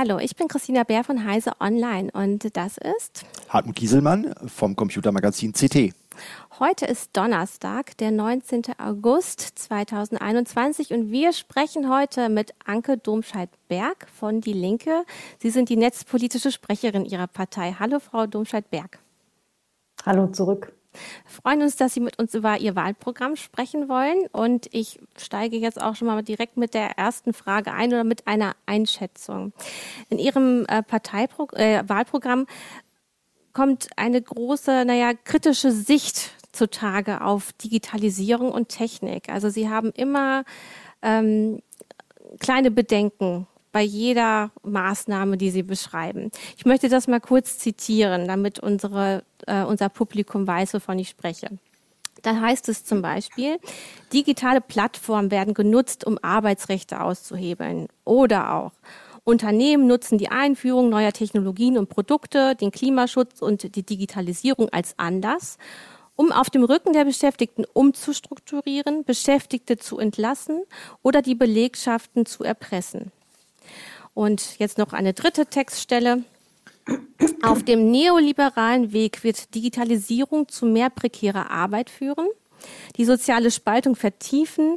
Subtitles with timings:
[0.00, 5.52] Hallo, ich bin Christina Bär von Heise Online und das ist Hartmut Gieselmann vom Computermagazin
[5.52, 5.92] CT.
[6.60, 8.62] Heute ist Donnerstag, der 19.
[8.78, 15.02] August 2021 und wir sprechen heute mit Anke Domscheit-Berg von Die Linke.
[15.40, 17.74] Sie sind die netzpolitische Sprecherin Ihrer Partei.
[17.80, 19.00] Hallo, Frau Domscheit-Berg.
[20.06, 20.77] Hallo zurück.
[21.24, 24.26] Wir freuen uns, dass Sie mit uns über Ihr Wahlprogramm sprechen wollen.
[24.32, 28.26] Und ich steige jetzt auch schon mal direkt mit der ersten Frage ein oder mit
[28.26, 29.52] einer Einschätzung.
[30.08, 32.46] In Ihrem äh, äh, Wahlprogramm
[33.52, 39.28] kommt eine große, naja, kritische Sicht zutage auf Digitalisierung und Technik.
[39.28, 40.44] Also Sie haben immer
[41.02, 41.60] ähm,
[42.40, 46.30] kleine Bedenken bei jeder Maßnahme, die Sie beschreiben.
[46.56, 51.50] Ich möchte das mal kurz zitieren, damit unsere, äh, unser Publikum weiß, wovon ich spreche.
[52.22, 53.58] Da heißt es zum Beispiel,
[54.12, 57.88] digitale Plattformen werden genutzt, um Arbeitsrechte auszuhebeln.
[58.04, 58.72] Oder auch,
[59.28, 65.58] Unternehmen nutzen die Einführung neuer Technologien und Produkte, den Klimaschutz und die Digitalisierung als Anlass,
[66.16, 70.62] um auf dem Rücken der Beschäftigten umzustrukturieren, Beschäftigte zu entlassen
[71.02, 73.12] oder die Belegschaften zu erpressen.
[74.18, 76.24] Und jetzt noch eine dritte Textstelle.
[77.40, 82.26] Auf dem neoliberalen Weg wird Digitalisierung zu mehr prekärer Arbeit führen,
[82.96, 84.74] die soziale Spaltung vertiefen,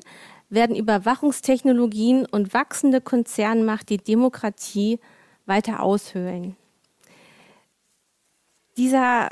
[0.51, 4.99] werden Überwachungstechnologien und wachsende Konzernmacht die Demokratie
[5.47, 6.55] weiter aushöhlen.
[8.77, 9.29] Dieser,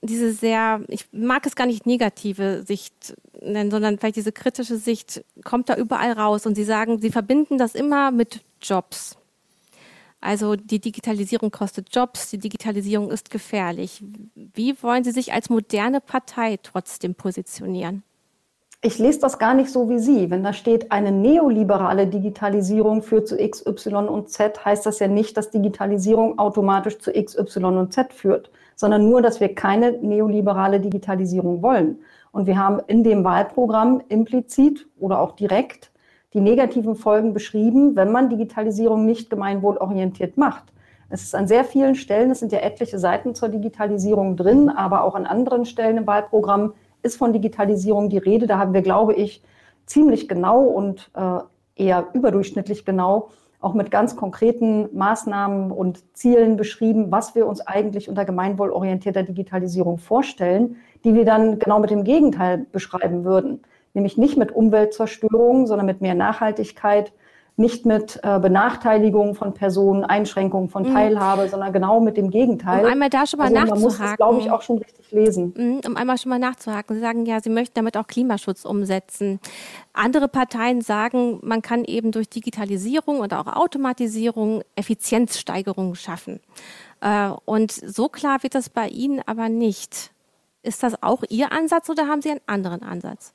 [0.00, 5.24] diese sehr, ich mag es gar nicht negative Sicht nennen, sondern vielleicht diese kritische Sicht
[5.44, 9.18] kommt da überall raus und Sie sagen, Sie verbinden das immer mit Jobs.
[10.22, 14.02] Also die Digitalisierung kostet Jobs, die Digitalisierung ist gefährlich.
[14.34, 18.04] Wie wollen Sie sich als moderne Partei trotzdem positionieren?
[18.84, 20.30] Ich lese das gar nicht so wie Sie.
[20.30, 25.08] Wenn da steht, eine neoliberale Digitalisierung führt zu X, Y und Z, heißt das ja
[25.08, 29.92] nicht, dass Digitalisierung automatisch zu X, Y und Z führt, sondern nur, dass wir keine
[29.92, 31.98] neoliberale Digitalisierung wollen.
[32.30, 35.91] Und wir haben in dem Wahlprogramm implizit oder auch direkt
[36.34, 40.64] die negativen Folgen beschrieben, wenn man Digitalisierung nicht gemeinwohlorientiert macht.
[41.10, 45.04] Es ist an sehr vielen Stellen, es sind ja etliche Seiten zur Digitalisierung drin, aber
[45.04, 46.72] auch an anderen Stellen im Wahlprogramm
[47.02, 48.46] ist von Digitalisierung die Rede.
[48.46, 49.42] Da haben wir, glaube ich,
[49.84, 51.40] ziemlich genau und äh,
[51.76, 53.28] eher überdurchschnittlich genau
[53.60, 59.98] auch mit ganz konkreten Maßnahmen und Zielen beschrieben, was wir uns eigentlich unter gemeinwohlorientierter Digitalisierung
[59.98, 63.60] vorstellen, die wir dann genau mit dem Gegenteil beschreiben würden
[63.94, 67.12] nämlich nicht mit Umweltzerstörung, sondern mit mehr Nachhaltigkeit,
[67.56, 70.94] nicht mit äh, Benachteiligung von Personen, Einschränkungen von mhm.
[70.94, 72.84] Teilhabe, sondern genau mit dem Gegenteil.
[72.84, 73.80] Um einmal da schon mal also nachzuhaken.
[73.80, 75.54] Man muss das, glaube ich, auch schon richtig lesen.
[75.56, 76.96] Mhm, um einmal schon mal nachzuhaken.
[76.96, 79.38] Sie sagen ja, Sie möchten damit auch Klimaschutz umsetzen.
[79.92, 86.40] Andere Parteien sagen, man kann eben durch Digitalisierung und auch Automatisierung Effizienzsteigerungen schaffen.
[87.02, 90.10] Äh, und so klar wird das bei Ihnen aber nicht.
[90.62, 93.34] Ist das auch Ihr Ansatz oder haben Sie einen anderen Ansatz?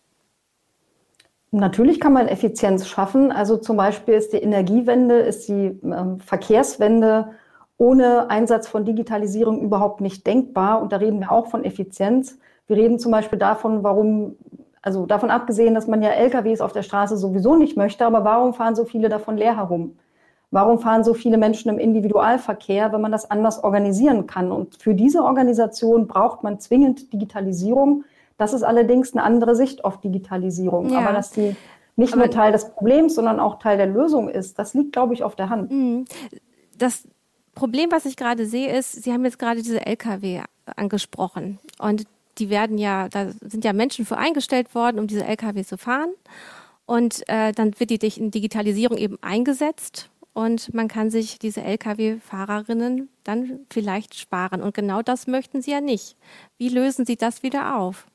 [1.52, 3.32] Natürlich kann man Effizienz schaffen.
[3.32, 7.30] Also zum Beispiel ist die Energiewende, ist die ähm, Verkehrswende
[7.78, 10.82] ohne Einsatz von Digitalisierung überhaupt nicht denkbar.
[10.82, 12.38] Und da reden wir auch von Effizienz.
[12.68, 14.36] Wir reden zum Beispiel davon, warum,
[14.82, 18.54] also davon abgesehen, dass man ja LKWs auf der Straße sowieso nicht möchte, aber warum
[18.54, 19.98] fahren so viele davon leer herum?
[20.52, 24.52] Warum fahren so viele Menschen im Individualverkehr, wenn man das anders organisieren kann?
[24.52, 28.06] Und für diese Organisation braucht man zwingend Digitalisierung.
[28.38, 30.90] Das ist allerdings eine andere Sicht auf Digitalisierung.
[30.90, 31.00] Ja.
[31.00, 31.56] Aber dass sie
[31.96, 35.14] nicht Aber nur Teil des Problems, sondern auch Teil der Lösung ist, das liegt, glaube
[35.14, 35.72] ich, auf der Hand.
[35.72, 36.06] Mhm.
[36.78, 37.08] Das
[37.56, 40.44] Problem, was ich gerade sehe, ist, Sie haben jetzt gerade diese Lkw
[40.76, 41.58] angesprochen.
[41.80, 42.04] Und
[42.38, 46.14] die werden ja, da sind ja Menschen für eingestellt worden, um diese Lkw zu fahren.
[46.86, 53.62] Und äh, dann wird die Digitalisierung eben eingesetzt und man kann sich diese Lkw-Fahrerinnen dann
[53.72, 54.62] vielleicht sparen.
[54.62, 56.16] Und genau das möchten Sie ja nicht.
[56.60, 58.06] Wie lösen Sie das wieder auf?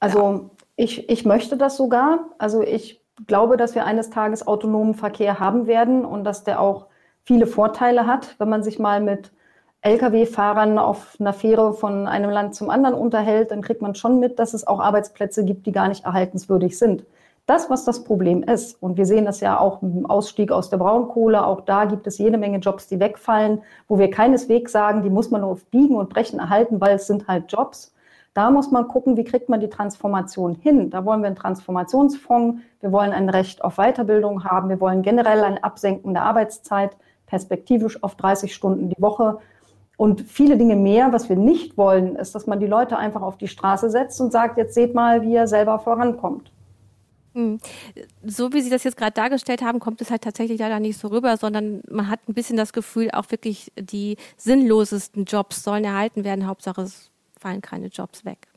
[0.00, 0.50] Also ja.
[0.76, 2.30] ich, ich möchte das sogar.
[2.38, 6.86] Also ich glaube, dass wir eines Tages autonomen Verkehr haben werden und dass der auch
[7.22, 9.30] viele Vorteile hat, wenn man sich mal mit
[9.82, 14.38] Lkw-Fahrern auf einer Fähre von einem Land zum anderen unterhält, dann kriegt man schon mit,
[14.38, 17.04] dass es auch Arbeitsplätze gibt, die gar nicht erhaltenswürdig sind.
[17.46, 20.76] Das, was das Problem ist, und wir sehen das ja auch im Ausstieg aus der
[20.76, 25.10] Braunkohle, auch da gibt es jede Menge Jobs, die wegfallen, wo wir keineswegs sagen, die
[25.10, 27.94] muss man nur auf Biegen und Brechen erhalten, weil es sind halt Jobs,
[28.34, 30.90] da muss man gucken, wie kriegt man die Transformation hin.
[30.90, 35.42] Da wollen wir einen Transformationsfonds, wir wollen ein Recht auf Weiterbildung haben, wir wollen generell
[35.42, 36.96] ein Absenken der Arbeitszeit,
[37.26, 39.38] perspektivisch auf 30 Stunden die Woche.
[39.96, 41.12] Und viele Dinge mehr.
[41.12, 44.32] Was wir nicht wollen, ist, dass man die Leute einfach auf die Straße setzt und
[44.32, 46.50] sagt, jetzt seht mal, wie ihr selber vorankommt.
[47.34, 47.58] Hm.
[48.24, 51.08] So wie Sie das jetzt gerade dargestellt haben, kommt es halt tatsächlich leider nicht so
[51.08, 56.24] rüber, sondern man hat ein bisschen das Gefühl, auch wirklich die sinnlosesten Jobs sollen erhalten
[56.24, 56.46] werden.
[56.46, 57.09] Hauptsache, es
[57.40, 58.48] fallen keine Jobs weg.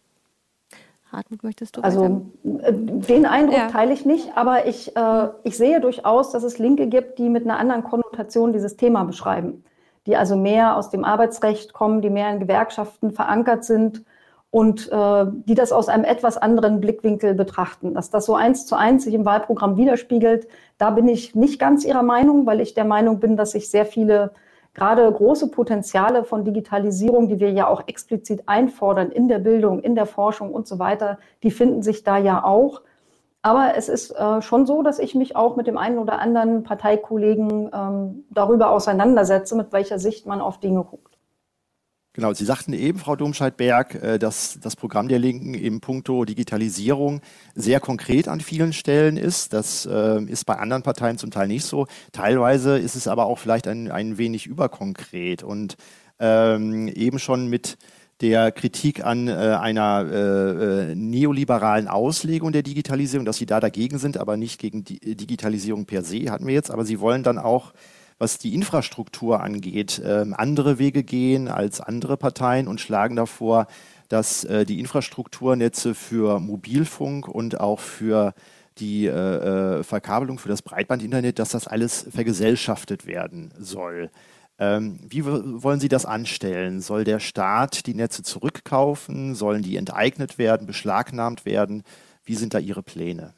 [1.11, 1.81] Hartmut, möchtest du?
[1.81, 3.67] Also äh, den Eindruck ja.
[3.67, 7.43] teile ich nicht, aber ich, äh, ich sehe durchaus, dass es Linke gibt, die mit
[7.45, 9.63] einer anderen Konnotation dieses Thema beschreiben,
[10.07, 14.03] die also mehr aus dem Arbeitsrecht kommen, die mehr in Gewerkschaften verankert sind
[14.49, 17.93] und äh, die das aus einem etwas anderen Blickwinkel betrachten.
[17.93, 20.47] Dass das so eins zu eins sich im Wahlprogramm widerspiegelt,
[20.79, 23.85] da bin ich nicht ganz ihrer Meinung, weil ich der Meinung bin, dass sich sehr
[23.85, 24.31] viele
[24.73, 29.95] gerade große Potenziale von Digitalisierung, die wir ja auch explizit einfordern in der Bildung, in
[29.95, 32.81] der Forschung und so weiter, die finden sich da ja auch.
[33.41, 36.63] Aber es ist äh, schon so, dass ich mich auch mit dem einen oder anderen
[36.63, 41.12] Parteikollegen ähm, darüber auseinandersetze, mit welcher Sicht man auf Dinge guckt.
[42.15, 47.21] Genau, Sie sagten eben, Frau Domscheit-Berg, äh, dass das Programm der Linken im Punkto Digitalisierung
[47.55, 49.51] sehr konkret an vielen Stellen ist.
[49.51, 51.87] Das äh, ist bei anderen Parteien zum Teil nicht so.
[52.11, 55.75] Teilweise ist es aber auch vielleicht ein, ein wenig überkonkret und
[56.19, 57.79] ähm, eben schon mit
[58.21, 63.97] der Kritik an äh, einer äh, äh neoliberalen Auslegung der Digitalisierung, dass Sie da dagegen
[63.97, 66.69] sind, aber nicht gegen die Digitalisierung per se, hatten wir jetzt.
[66.69, 67.73] Aber Sie wollen dann auch
[68.17, 73.67] was die Infrastruktur angeht, äh, andere Wege gehen als andere Parteien und schlagen davor,
[74.09, 78.33] dass äh, die Infrastrukturnetze für Mobilfunk und auch für
[78.79, 84.09] die äh, äh Verkabelung für das Breitbandinternet, dass das alles vergesellschaftet werden soll.
[84.59, 86.81] Ähm, wie wollen Sie das anstellen?
[86.81, 89.35] Soll der Staat die Netze zurückkaufen?
[89.35, 91.83] Sollen die enteignet werden, beschlagnahmt werden?
[92.23, 93.33] Wie sind da Ihre Pläne?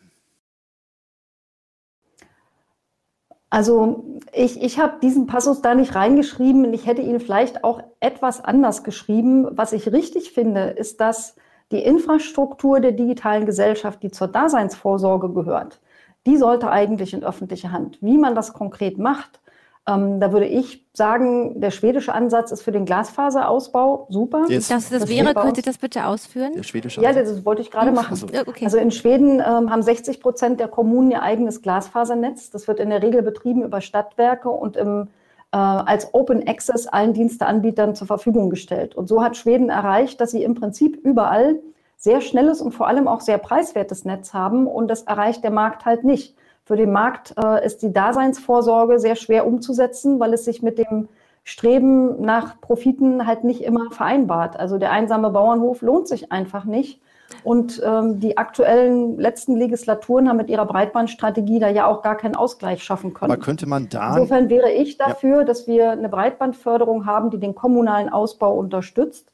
[3.56, 4.04] Also
[4.34, 8.44] ich, ich habe diesen Passus da nicht reingeschrieben und ich hätte ihn vielleicht auch etwas
[8.44, 9.48] anders geschrieben.
[9.50, 11.38] Was ich richtig finde, ist, dass
[11.72, 15.80] die Infrastruktur der digitalen Gesellschaft, die zur Daseinsvorsorge gehört,
[16.26, 17.98] die sollte eigentlich in öffentliche Hand.
[18.02, 19.40] Wie man das konkret macht,
[19.88, 24.46] ähm, da würde ich sagen, der schwedische Ansatz ist für den Glasfaserausbau super.
[24.50, 24.70] Yes.
[24.70, 26.54] Das, das, das wäre, könnt ihr das bitte ausführen?
[26.56, 28.12] Der schwedische Ja, das wollte ich gerade machen.
[28.12, 28.66] Also, okay.
[28.66, 32.50] also in Schweden ähm, haben 60 Prozent der Kommunen ihr eigenes Glasfasernetz.
[32.50, 35.10] Das wird in der Regel betrieben über Stadtwerke und im,
[35.52, 38.96] äh, als Open Access allen Diensteanbietern zur Verfügung gestellt.
[38.96, 41.60] Und so hat Schweden erreicht, dass sie im Prinzip überall
[41.96, 45.86] sehr schnelles und vor allem auch sehr preiswertes Netz haben und das erreicht der Markt
[45.86, 46.36] halt nicht.
[46.66, 51.08] Für den Markt äh, ist die Daseinsvorsorge sehr schwer umzusetzen, weil es sich mit dem
[51.44, 54.60] Streben nach Profiten halt nicht immer vereinbart.
[54.60, 57.00] Also der einsame Bauernhof lohnt sich einfach nicht.
[57.44, 62.36] Und ähm, die aktuellen letzten Legislaturen haben mit ihrer Breitbandstrategie da ja auch gar keinen
[62.36, 63.32] Ausgleich schaffen können.
[63.32, 64.16] Aber könnte man da.
[64.16, 65.44] Insofern wäre ich dafür, ja.
[65.44, 69.32] dass wir eine Breitbandförderung haben, die den kommunalen Ausbau unterstützt.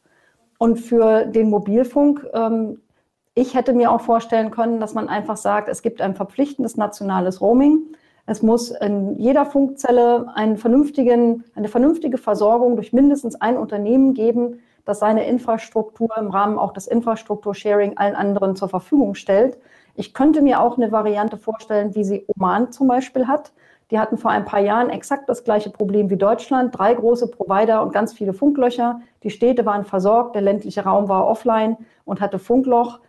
[0.58, 2.82] Und für den Mobilfunk ähm,
[3.34, 7.42] ich hätte mir auch vorstellen können, dass man einfach sagt, es gibt ein verpflichtendes nationales
[7.42, 7.80] Roaming.
[8.26, 15.26] Es muss in jeder Funkzelle eine vernünftige Versorgung durch mindestens ein Unternehmen geben, das seine
[15.26, 19.58] Infrastruktur im Rahmen auch des Infrastruktursharing allen anderen zur Verfügung stellt.
[19.96, 23.54] Ich könnte mir auch eine Variante vorstellen, wie sie Oman zum Beispiel hat.
[23.92, 26.78] Die hatten vor ein paar Jahren exakt das gleiche Problem wie Deutschland.
[26.78, 29.02] Drei große Provider und ganz viele Funklöcher.
[29.24, 33.00] Die Städte waren versorgt, der ländliche Raum war offline und hatte Funkloch.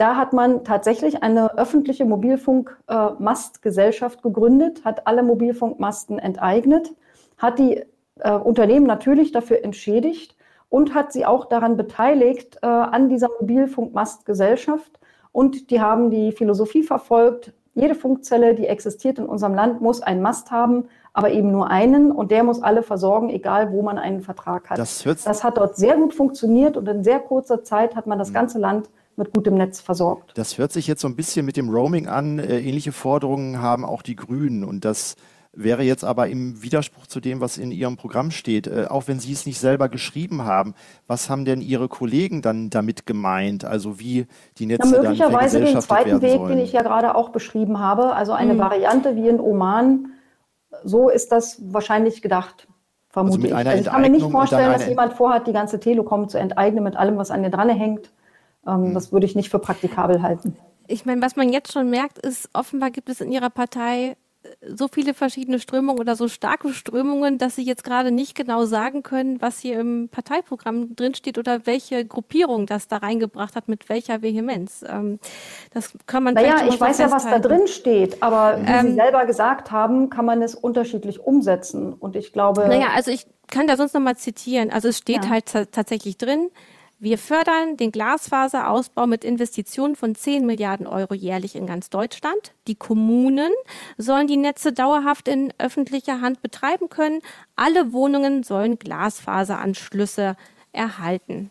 [0.00, 6.94] Da hat man tatsächlich eine öffentliche Mobilfunkmastgesellschaft gegründet, hat alle Mobilfunkmasten enteignet,
[7.36, 7.84] hat die
[8.20, 10.34] äh, Unternehmen natürlich dafür entschädigt
[10.70, 14.98] und hat sie auch daran beteiligt äh, an dieser Mobilfunkmastgesellschaft.
[15.32, 20.22] Und die haben die Philosophie verfolgt, jede Funkzelle, die existiert in unserem Land, muss einen
[20.22, 24.22] Mast haben, aber eben nur einen und der muss alle versorgen, egal wo man einen
[24.22, 24.78] Vertrag hat.
[24.78, 28.32] Das, das hat dort sehr gut funktioniert und in sehr kurzer Zeit hat man das
[28.32, 28.88] ganze Land
[29.20, 30.32] mit gutem Netz versorgt.
[30.34, 32.40] Das hört sich jetzt so ein bisschen mit dem Roaming an.
[32.40, 35.14] Äh, ähnliche Forderungen haben auch die Grünen und das
[35.52, 38.66] wäre jetzt aber im Widerspruch zu dem, was in Ihrem Programm steht.
[38.66, 40.74] Äh, auch wenn Sie es nicht selber geschrieben haben,
[41.06, 43.64] was haben denn Ihre Kollegen dann damit gemeint?
[43.64, 44.26] Also wie
[44.58, 46.56] die Netze ja, möglicherweise dann den zweiten Weg, sollen.
[46.56, 48.58] den ich ja gerade auch beschrieben habe, also eine mhm.
[48.58, 50.12] Variante wie in Oman.
[50.84, 52.68] So ist das wahrscheinlich gedacht.
[53.08, 53.54] Vermute also ich.
[53.54, 56.96] Also ich kann mir nicht vorstellen, dass jemand vorhat, die ganze Telekom zu enteignen mit
[56.96, 58.12] allem, was an ihr dran hängt.
[58.66, 58.94] Ähm, hm.
[58.94, 60.56] Das würde ich nicht für praktikabel halten.
[60.86, 64.48] Ich meine, was man jetzt schon merkt, ist, offenbar gibt es in Ihrer Partei äh,
[64.74, 69.04] so viele verschiedene Strömungen oder so starke Strömungen, dass Sie jetzt gerade nicht genau sagen
[69.04, 74.20] können, was hier im Parteiprogramm drinsteht oder welche Gruppierung das da reingebracht hat, mit welcher
[74.20, 74.84] Vehemenz.
[74.86, 75.20] Ähm,
[75.72, 78.94] das kann man Naja, ich weiß ja, was da drin steht, aber wie ähm, Sie
[78.94, 81.92] selber gesagt haben, kann man es unterschiedlich umsetzen.
[81.92, 82.66] Und ich glaube.
[82.66, 84.70] Naja, also ich kann da sonst nochmal zitieren.
[84.70, 85.30] Also es steht ja.
[85.30, 86.50] halt tatsächlich drin,
[87.02, 92.52] Wir fördern den Glasfaserausbau mit Investitionen von 10 Milliarden Euro jährlich in ganz Deutschland.
[92.66, 93.50] Die Kommunen
[93.96, 97.22] sollen die Netze dauerhaft in öffentlicher Hand betreiben können.
[97.56, 100.36] Alle Wohnungen sollen Glasfaseranschlüsse
[100.72, 101.50] erhalten.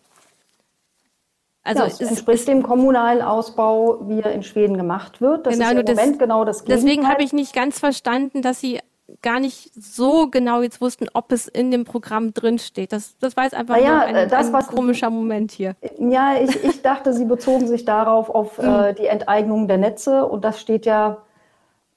[1.63, 5.47] Also ja, es entspricht dem kommunalen Ausbau, wie er in Schweden gemacht wird.
[5.47, 6.85] Das genau, ist im Moment genau das Gegenteil.
[6.85, 8.79] Deswegen habe ich nicht ganz verstanden, dass Sie
[9.21, 12.91] gar nicht so genau jetzt wussten, ob es in dem Programm drinsteht.
[12.91, 15.75] Das, das war jetzt einfach ja, nur ein, das, ein komischer Moment hier.
[15.99, 20.25] Ja, ich, ich dachte, Sie bezogen sich darauf, auf äh, die Enteignung der Netze.
[20.25, 21.17] Und das steht ja,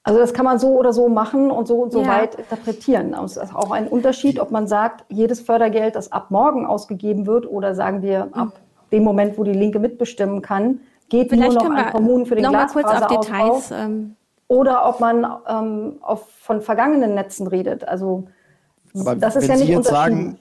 [0.03, 2.07] also das kann man so oder so machen und so und so ja.
[2.07, 3.15] weit interpretieren.
[3.25, 7.45] Es ist auch ein Unterschied, ob man sagt, jedes Fördergeld, das ab morgen ausgegeben wird,
[7.45, 8.59] oder sagen wir ab
[8.91, 12.43] dem Moment, wo die Linke mitbestimmen kann, geht Vielleicht nur noch an Kommunen für den
[12.43, 13.71] noch mal kurz auf Details.
[13.71, 14.15] Ähm
[14.53, 17.87] oder ob man ähm, auf, von vergangenen Netzen redet.
[17.87, 18.27] Also
[18.93, 20.37] Aber das ist ja nicht Sie jetzt sagen,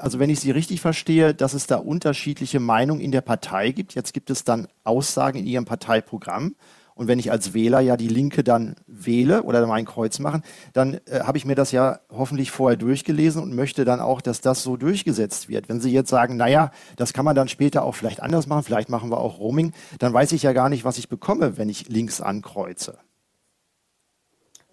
[0.00, 3.94] also wenn ich Sie richtig verstehe, dass es da unterschiedliche Meinungen in der Partei gibt.
[3.94, 6.54] Jetzt gibt es dann Aussagen in Ihrem Parteiprogramm.
[6.94, 11.00] Und wenn ich als Wähler ja die Linke dann wähle oder mein Kreuz machen, dann
[11.06, 14.62] äh, habe ich mir das ja hoffentlich vorher durchgelesen und möchte dann auch, dass das
[14.62, 15.68] so durchgesetzt wird.
[15.68, 18.88] Wenn Sie jetzt sagen, naja, das kann man dann später auch vielleicht anders machen, vielleicht
[18.88, 21.88] machen wir auch Roaming, dann weiß ich ja gar nicht, was ich bekomme, wenn ich
[21.88, 22.96] links ankreuze.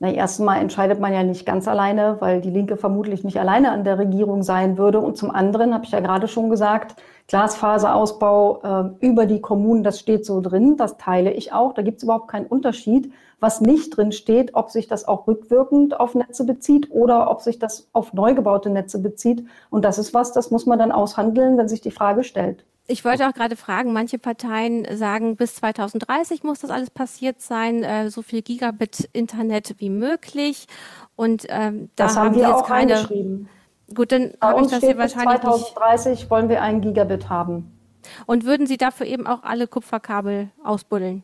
[0.03, 3.71] Na, erstens mal entscheidet man ja nicht ganz alleine, weil die Linke vermutlich nicht alleine
[3.71, 4.99] an der Regierung sein würde.
[4.99, 6.95] Und zum anderen, habe ich ja gerade schon gesagt,
[7.27, 11.75] Glasfaserausbau äh, über die Kommunen, das steht so drin, das teile ich auch.
[11.75, 13.13] Da gibt es überhaupt keinen Unterschied.
[13.39, 17.59] Was nicht drin steht, ob sich das auch rückwirkend auf Netze bezieht oder ob sich
[17.59, 19.45] das auf neu gebaute Netze bezieht.
[19.69, 22.65] Und das ist was, das muss man dann aushandeln, wenn sich die Frage stellt.
[22.87, 27.83] Ich wollte auch gerade fragen, manche Parteien sagen, bis 2030 muss das alles passiert sein,
[27.83, 30.67] äh, so viel Gigabit Internet wie möglich.
[31.15, 33.47] Und ähm, da das haben, haben wir jetzt auch keine.
[33.93, 35.41] Gut, dann habe ich das hier wahrscheinlich.
[35.41, 36.31] Bis 2030 nicht.
[36.31, 37.77] wollen wir einen Gigabit haben.
[38.25, 41.23] Und würden Sie dafür eben auch alle Kupferkabel ausbuddeln?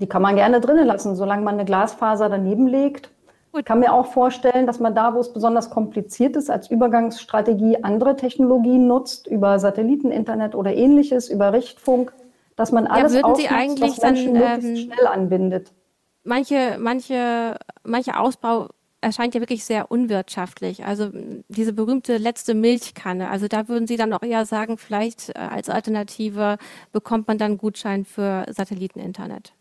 [0.00, 3.10] Die kann man gerne drinnen lassen, solange man eine Glasfaser daneben legt
[3.58, 7.82] ich kann mir auch vorstellen, dass man da, wo es besonders kompliziert ist, als Übergangsstrategie
[7.82, 12.12] andere Technologien nutzt, über Satelliteninternet oder ähnliches, über Richtfunk,
[12.56, 15.72] dass man alles ja, Sie eigentlich was Menschen dann, möglichst ähm, schnell anbindet.
[16.24, 18.68] Manche, manche, manche Ausbau
[19.00, 20.84] erscheint ja wirklich sehr unwirtschaftlich.
[20.84, 21.10] Also
[21.48, 23.28] diese berühmte letzte Milchkanne.
[23.28, 26.56] Also da würden Sie dann auch eher sagen, vielleicht äh, als Alternative
[26.92, 29.52] bekommt man dann Gutschein für Satelliteninternet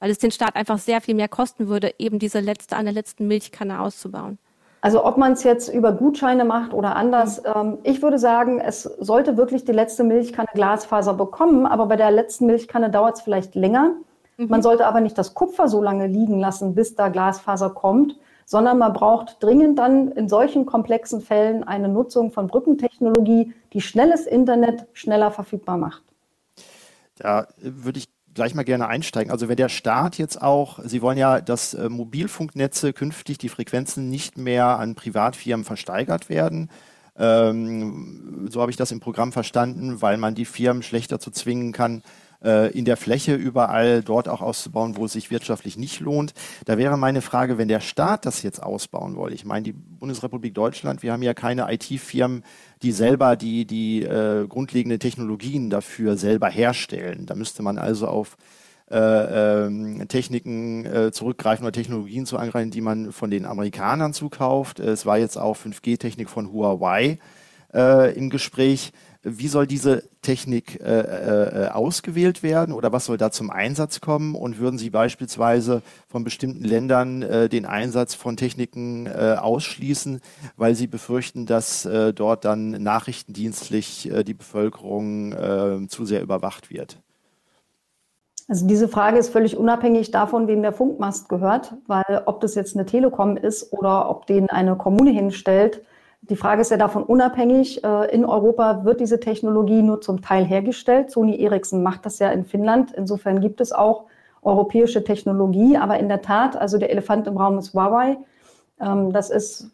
[0.00, 2.94] weil es den Staat einfach sehr viel mehr kosten würde, eben diese letzte an der
[2.94, 4.38] letzten Milchkanne auszubauen.
[4.82, 7.48] Also ob man es jetzt über Gutscheine macht oder anders, mhm.
[7.54, 12.10] ähm, ich würde sagen, es sollte wirklich die letzte Milchkanne Glasfaser bekommen, aber bei der
[12.10, 13.92] letzten Milchkanne dauert es vielleicht länger.
[14.38, 14.48] Mhm.
[14.48, 18.16] Man sollte aber nicht das Kupfer so lange liegen lassen, bis da Glasfaser kommt,
[18.46, 24.26] sondern man braucht dringend dann in solchen komplexen Fällen eine Nutzung von Brückentechnologie, die schnelles
[24.26, 26.02] Internet schneller verfügbar macht.
[27.16, 29.30] Da würde ich gleich mal gerne einsteigen.
[29.30, 34.08] Also wenn der Staat jetzt auch, Sie wollen ja, dass äh, Mobilfunknetze künftig die Frequenzen
[34.08, 36.70] nicht mehr an Privatfirmen versteigert werden.
[37.16, 41.72] Ähm, so habe ich das im Programm verstanden, weil man die Firmen schlechter zu zwingen
[41.72, 42.02] kann,
[42.42, 46.34] äh, in der Fläche überall dort auch auszubauen, wo es sich wirtschaftlich nicht lohnt.
[46.64, 49.34] Da wäre meine Frage, wenn der Staat das jetzt ausbauen wolle.
[49.34, 52.44] Ich meine, die Bundesrepublik Deutschland, wir haben ja keine IT-Firmen,
[52.82, 57.26] die selber die, die äh, grundlegende Technologien dafür selber herstellen.
[57.26, 58.36] Da müsste man also auf
[58.90, 64.80] äh, ähm, Techniken äh, zurückgreifen oder Technologien zu angreifen, die man von den Amerikanern zukauft.
[64.80, 67.18] Es war jetzt auch 5G-Technik von Huawei
[67.72, 68.92] äh, im Gespräch
[69.22, 74.34] wie soll diese Technik äh, äh, ausgewählt werden oder was soll da zum Einsatz kommen?
[74.34, 80.20] Und würden Sie beispielsweise von bestimmten Ländern äh, den Einsatz von Techniken äh, ausschließen,
[80.56, 86.70] weil Sie befürchten, dass äh, dort dann nachrichtendienstlich äh, die Bevölkerung äh, zu sehr überwacht
[86.70, 86.98] wird?
[88.48, 92.74] Also diese Frage ist völlig unabhängig davon, wem der Funkmast gehört, weil ob das jetzt
[92.74, 95.82] eine Telekom ist oder ob den eine Kommune hinstellt,
[96.22, 97.82] die Frage ist ja davon unabhängig.
[97.82, 101.10] Äh, in Europa wird diese Technologie nur zum Teil hergestellt.
[101.10, 102.92] Sony Ericsson macht das ja in Finnland.
[102.92, 104.04] Insofern gibt es auch
[104.42, 105.76] europäische Technologie.
[105.76, 108.18] Aber in der Tat, also der Elefant im Raum ist Huawei.
[108.80, 109.70] Ähm, das ist,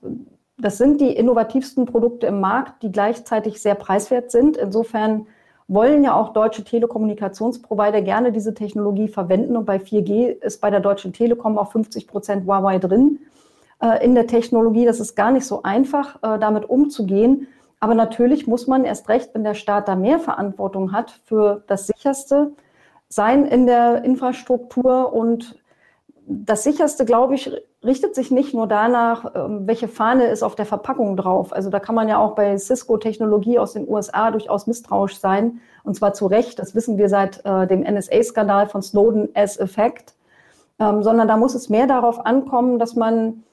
[0.58, 4.56] das sind die innovativsten Produkte im Markt, die gleichzeitig sehr preiswert sind.
[4.56, 5.26] Insofern
[5.68, 9.56] wollen ja auch deutsche Telekommunikationsprovider gerne diese Technologie verwenden.
[9.56, 13.18] Und bei 4G ist bei der Deutschen Telekom auch 50 Prozent Huawei drin.
[13.82, 14.86] Äh, in der Technologie.
[14.86, 17.48] Das ist gar nicht so einfach, äh, damit umzugehen.
[17.78, 21.86] Aber natürlich muss man erst recht, wenn der Staat da mehr Verantwortung hat für das
[21.86, 22.52] Sicherste,
[23.08, 25.60] sein in der Infrastruktur und
[26.26, 27.52] das sicherste, glaube ich,
[27.84, 31.52] richtet sich nicht nur danach, ähm, welche Fahne ist auf der Verpackung drauf.
[31.52, 35.60] Also da kann man ja auch bei Cisco-Technologie aus den USA durchaus misstrauisch sein.
[35.84, 36.58] Und zwar zu Recht.
[36.58, 40.14] Das wissen wir seit äh, dem NSA-Skandal von Snowden as Effect.
[40.78, 43.44] Ähm, sondern da muss es mehr darauf ankommen, dass man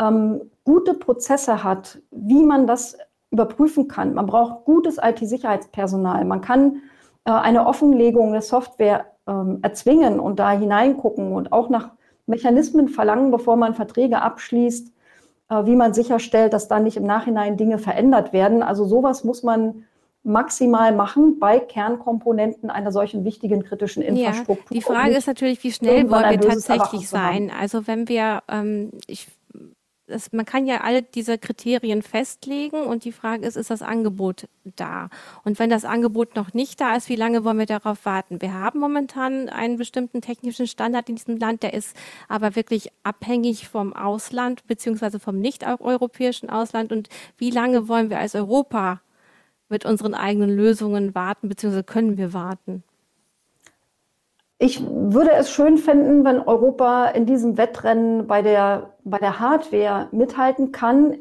[0.00, 2.96] ähm, gute Prozesse hat, wie man das
[3.30, 4.14] überprüfen kann.
[4.14, 6.24] Man braucht gutes IT-Sicherheitspersonal.
[6.24, 6.82] Man kann
[7.24, 11.90] äh, eine Offenlegung der Software ähm, erzwingen und da hineingucken und auch nach
[12.26, 14.92] Mechanismen verlangen, bevor man Verträge abschließt,
[15.50, 18.62] äh, wie man sicherstellt, dass da nicht im Nachhinein Dinge verändert werden.
[18.62, 19.84] Also sowas muss man
[20.24, 24.56] maximal machen bei Kernkomponenten einer solchen wichtigen kritischen Infrastruktur.
[24.56, 27.50] Ja, die Frage ist natürlich, wie schnell wollen wir tatsächlich sein?
[27.58, 29.28] Also wenn wir, ähm, ich
[30.08, 34.48] das, man kann ja alle diese Kriterien festlegen und die Frage ist, ist das Angebot
[34.64, 35.10] da?
[35.44, 38.40] Und wenn das Angebot noch nicht da ist, wie lange wollen wir darauf warten?
[38.40, 41.96] Wir haben momentan einen bestimmten technischen Standard in diesem Land, der ist
[42.28, 46.90] aber wirklich abhängig vom Ausland beziehungsweise vom nicht-europäischen Ausland.
[46.90, 49.00] Und wie lange wollen wir als Europa
[49.68, 52.82] mit unseren eigenen Lösungen warten, beziehungsweise können wir warten?
[54.60, 60.08] Ich würde es schön finden, wenn Europa in diesem Wettrennen bei der, bei der Hardware
[60.10, 61.16] mithalten kann.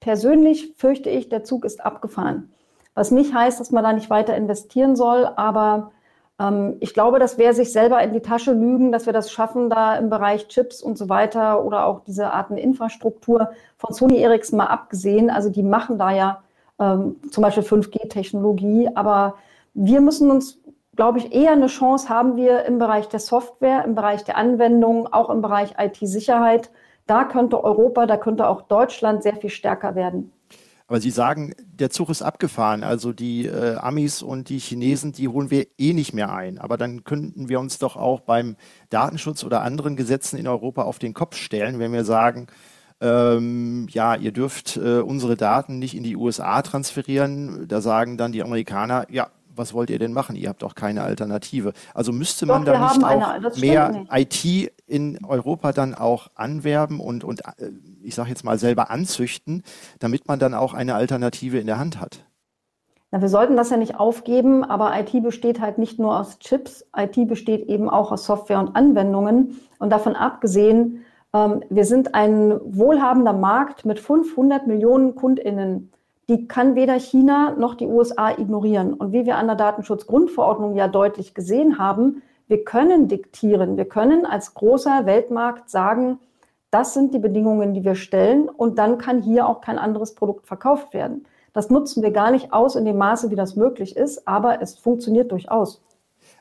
[0.00, 2.50] Persönlich fürchte ich, der Zug ist abgefahren.
[2.94, 5.92] Was nicht heißt, dass man da nicht weiter investieren soll, aber
[6.40, 9.68] ähm, ich glaube, das wäre sich selber in die Tasche lügen, dass wir das schaffen,
[9.68, 14.56] da im Bereich Chips und so weiter oder auch diese Arten Infrastruktur von Sony Ericsson
[14.56, 15.28] mal abgesehen.
[15.28, 16.42] Also die machen da ja
[16.80, 19.34] ähm, zum Beispiel 5G-Technologie, aber
[19.74, 20.58] wir müssen uns
[20.98, 25.06] glaube ich, eher eine Chance haben wir im Bereich der Software, im Bereich der Anwendung,
[25.06, 26.72] auch im Bereich IT-Sicherheit.
[27.06, 30.32] Da könnte Europa, da könnte auch Deutschland sehr viel stärker werden.
[30.88, 32.82] Aber Sie sagen, der Zug ist abgefahren.
[32.82, 36.58] Also die äh, Amis und die Chinesen, die holen wir eh nicht mehr ein.
[36.58, 38.56] Aber dann könnten wir uns doch auch beim
[38.90, 42.48] Datenschutz oder anderen Gesetzen in Europa auf den Kopf stellen, wenn wir sagen,
[43.00, 47.68] ähm, ja, ihr dürft äh, unsere Daten nicht in die USA transferieren.
[47.68, 49.28] Da sagen dann die Amerikaner, ja,
[49.58, 50.36] was wollt ihr denn machen?
[50.36, 51.72] Ihr habt doch keine Alternative.
[51.94, 54.46] Also müsste man Doch, da nicht auch mehr nicht.
[54.46, 57.70] IT in Europa dann auch anwerben und, und äh,
[58.02, 59.62] ich sage jetzt mal selber anzüchten,
[59.98, 62.24] damit man dann auch eine Alternative in der Hand hat?
[63.10, 66.84] Na, wir sollten das ja nicht aufgeben, aber IT besteht halt nicht nur aus Chips,
[66.94, 69.60] IT besteht eben auch aus Software und Anwendungen.
[69.78, 75.90] Und davon abgesehen, ähm, wir sind ein wohlhabender Markt mit 500 Millionen KundInnen
[76.28, 78.92] die kann weder China noch die USA ignorieren.
[78.92, 84.26] Und wie wir an der Datenschutzgrundverordnung ja deutlich gesehen haben, wir können diktieren, wir können
[84.26, 86.18] als großer Weltmarkt sagen,
[86.70, 90.46] das sind die Bedingungen, die wir stellen und dann kann hier auch kein anderes Produkt
[90.46, 91.24] verkauft werden.
[91.54, 94.78] Das nutzen wir gar nicht aus in dem Maße, wie das möglich ist, aber es
[94.78, 95.82] funktioniert durchaus.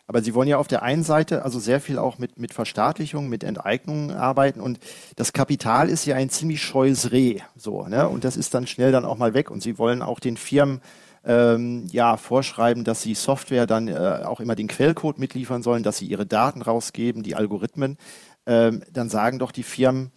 [0.07, 3.27] Aber Sie wollen ja auf der einen Seite also sehr viel auch mit, mit Verstaatlichung,
[3.27, 4.79] mit Enteignung arbeiten und
[5.17, 8.07] das Kapital ist ja ein ziemlich scheues Reh, so, ne?
[8.07, 10.81] Und das ist dann schnell dann auch mal weg und Sie wollen auch den Firmen
[11.27, 15.97] ähm, ja, vorschreiben, dass sie Software dann äh, auch immer den Quellcode mitliefern sollen, dass
[15.97, 17.97] sie ihre Daten rausgeben, die Algorithmen,
[18.45, 20.11] ähm, dann sagen doch die Firmen,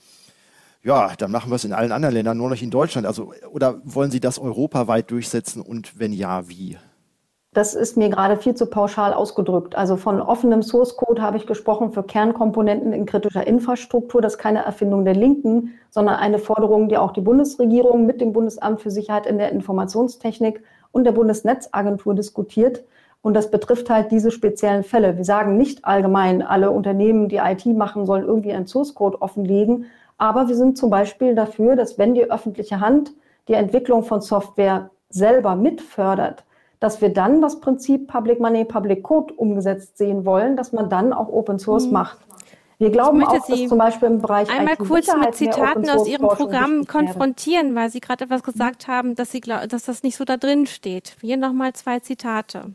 [0.82, 3.06] ja, dann machen wir es in allen anderen Ländern, nur noch in Deutschland.
[3.06, 6.78] Also, oder wollen Sie das europaweit durchsetzen und wenn ja, wie?
[7.52, 9.74] Das ist mir gerade viel zu pauschal ausgedrückt.
[9.74, 14.22] Also von offenem Source Code habe ich gesprochen für Kernkomponenten in kritischer Infrastruktur.
[14.22, 18.32] Das ist keine Erfindung der Linken, sondern eine Forderung, die auch die Bundesregierung mit dem
[18.32, 22.84] Bundesamt für Sicherheit in der Informationstechnik und der Bundesnetzagentur diskutiert.
[23.20, 25.16] Und das betrifft halt diese speziellen Fälle.
[25.16, 29.86] Wir sagen nicht allgemein, alle Unternehmen, die IT machen, sollen irgendwie einen Source Code offenlegen.
[30.18, 33.12] Aber wir sind zum Beispiel dafür, dass wenn die öffentliche Hand
[33.48, 36.44] die Entwicklung von Software selber mitfördert,
[36.80, 41.12] dass wir dann das Prinzip Public Money, Public Code umgesetzt sehen wollen, dass man dann
[41.12, 41.92] auch Open Source mhm.
[41.92, 42.18] macht.
[42.78, 46.86] Wir glauben auch, dass zum Beispiel im Bereich einmal kurz mit Zitaten aus Ihrem Programm
[46.86, 50.64] konfrontieren, weil Sie gerade etwas gesagt haben, dass Sie dass das nicht so da drin
[50.64, 51.18] steht.
[51.20, 52.72] Hier nochmal zwei Zitate.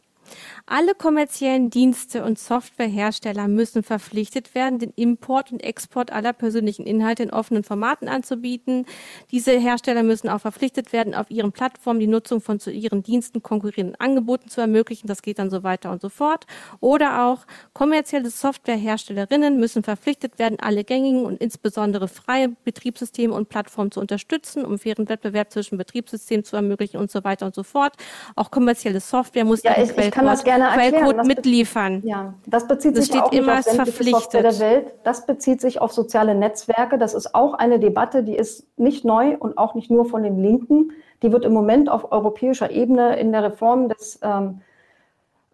[0.67, 7.21] Alle kommerziellen Dienste und Softwarehersteller müssen verpflichtet werden, den Import und Export aller persönlichen Inhalte
[7.21, 8.87] in offenen Formaten anzubieten.
[9.29, 13.43] Diese Hersteller müssen auch verpflichtet werden, auf ihren Plattformen die Nutzung von zu ihren Diensten
[13.43, 15.05] konkurrierenden Angeboten zu ermöglichen.
[15.05, 16.47] Das geht dann so weiter und so fort.
[16.79, 23.91] Oder auch kommerzielle Softwareherstellerinnen müssen verpflichtet werden, alle gängigen und insbesondere freie Betriebssysteme und Plattformen
[23.91, 27.93] zu unterstützen, um fairen Wettbewerb zwischen Betriebssystemen zu ermöglichen und so weiter und so fort.
[28.35, 30.93] Auch kommerzielle Software muss ja, ich, ich kann das gerne erklären.
[30.93, 32.01] Quellcode mitliefern.
[32.05, 34.43] Ja, das bezieht das sich auch immer auf verpflichtet.
[34.43, 34.93] Der Welt.
[35.03, 36.97] Das bezieht sich auf soziale Netzwerke.
[36.97, 40.41] Das ist auch eine Debatte, die ist nicht neu und auch nicht nur von den
[40.41, 40.91] Linken.
[41.21, 44.61] Die wird im Moment auf europäischer Ebene in der Reform des ähm,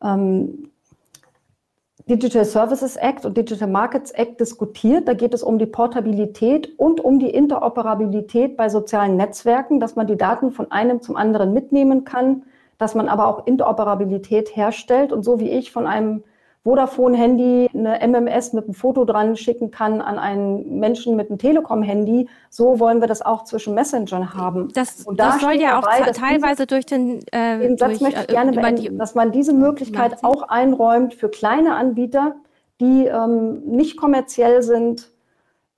[0.03, 0.71] ähm,
[2.09, 5.07] Digital Services Act und Digital Markets Act diskutiert.
[5.07, 10.07] Da geht es um die Portabilität und um die Interoperabilität bei sozialen Netzwerken, dass man
[10.07, 12.43] die Daten von einem zum anderen mitnehmen kann,
[12.81, 16.23] dass man aber auch Interoperabilität herstellt und so wie ich von einem
[16.63, 22.27] Vodafone-Handy eine MMS mit einem Foto dran schicken kann an einen Menschen mit einem Telekom-Handy.
[22.49, 24.69] So wollen wir das auch zwischen Messengern haben.
[24.73, 28.01] Das, und da das soll ja auch dabei, teilweise durch den, äh, den Satz durch,
[28.01, 32.35] möchte ich äh, gerne beenden, dass man diese Möglichkeit auch einräumt für kleine Anbieter,
[32.79, 35.10] die ähm, nicht kommerziell sind,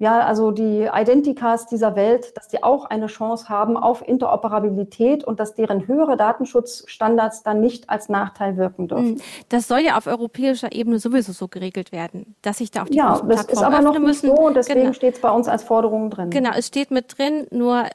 [0.03, 5.39] ja, also die Identicas dieser Welt, dass die auch eine Chance haben auf Interoperabilität und
[5.39, 9.15] dass deren höhere Datenschutzstandards dann nicht als Nachteil wirken dürfen.
[9.15, 9.21] Hm.
[9.47, 12.97] Das soll ja auf europäischer Ebene sowieso so geregelt werden, dass sich da auch die
[12.97, 14.27] Ja, das ist aber noch nicht müssen.
[14.27, 14.93] so und deswegen genau.
[14.93, 16.31] steht es bei uns als Forderung drin.
[16.31, 17.85] Genau, es steht mit drin, nur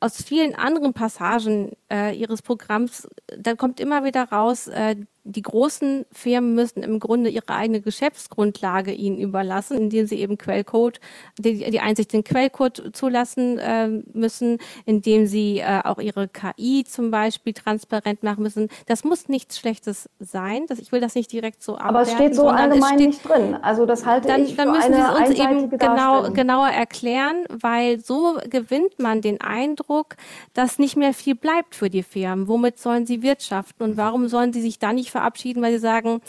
[0.00, 3.06] aus vielen anderen Passagen äh, ihres Programms,
[3.38, 8.92] da kommt immer wieder raus, äh, die großen Firmen müssen im Grunde ihre eigene Geschäftsgrundlage
[8.92, 11.00] ihnen überlassen, indem sie eben Quellcode,
[11.38, 17.10] die, die Einsicht in Quellcode zulassen äh, müssen, indem sie äh, auch ihre KI zum
[17.10, 18.68] Beispiel transparent machen müssen.
[18.84, 20.66] Das muss nichts Schlechtes sein.
[20.68, 21.96] Das, ich will das nicht direkt so abwerten.
[21.96, 23.54] Aber es steht so allgemein steht, nicht drin.
[23.62, 27.98] Also das halte dann, ich dann müssen Sie es uns eben genau, genauer erklären, weil
[27.98, 30.16] so gewinnt man den Eindruck,
[30.52, 32.46] dass nicht mehr viel bleibt für die Firmen.
[32.46, 36.20] Womit sollen sie wirtschaften und warum sollen sie sich da nicht verabschieden, weil sie sagen,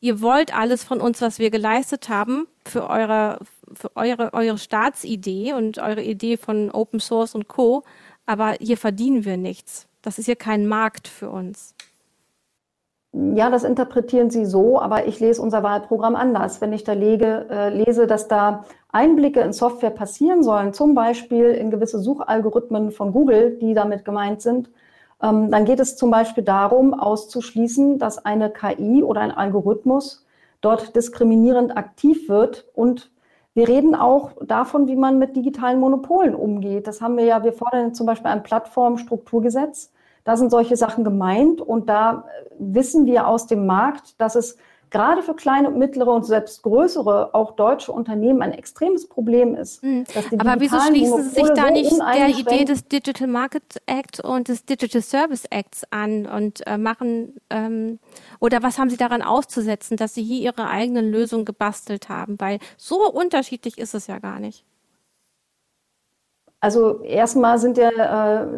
[0.00, 3.38] ihr wollt alles von uns, was wir geleistet haben, für eure,
[3.72, 7.82] für eure, eure Staatsidee und eure Idee von Open Source und Co.
[8.26, 9.88] Aber hier verdienen wir nichts.
[10.02, 11.74] Das ist hier kein Markt für uns.
[13.12, 16.60] Ja, das interpretieren Sie so, aber ich lese unser Wahlprogramm anders.
[16.60, 21.46] Wenn ich da lege, äh, lese, dass da Einblicke in Software passieren sollen, zum Beispiel
[21.46, 24.70] in gewisse Suchalgorithmen von Google, die damit gemeint sind,
[25.22, 30.26] ähm, dann geht es zum Beispiel darum, auszuschließen, dass eine KI oder ein Algorithmus
[30.60, 32.66] dort diskriminierend aktiv wird.
[32.74, 33.10] Und
[33.54, 36.86] wir reden auch davon, wie man mit digitalen Monopolen umgeht.
[36.86, 39.92] Das haben wir ja, wir fordern zum Beispiel ein Plattformstrukturgesetz.
[40.24, 42.24] Da sind solche Sachen gemeint und da
[42.58, 44.58] wissen wir aus dem Markt, dass es
[44.90, 49.82] gerade für kleine und mittlere und selbst größere, auch deutsche Unternehmen ein extremes Problem ist.
[49.82, 50.04] Mhm.
[50.38, 54.64] Aber wieso schließen Sie sich da nicht der Idee des Digital Market Act und des
[54.64, 57.98] Digital Service Acts an und äh, machen, ähm,
[58.40, 62.40] oder was haben Sie daran auszusetzen, dass Sie hier Ihre eigenen Lösungen gebastelt haben?
[62.40, 64.64] Weil so unterschiedlich ist es ja gar nicht.
[66.60, 67.92] Also erstmal sind der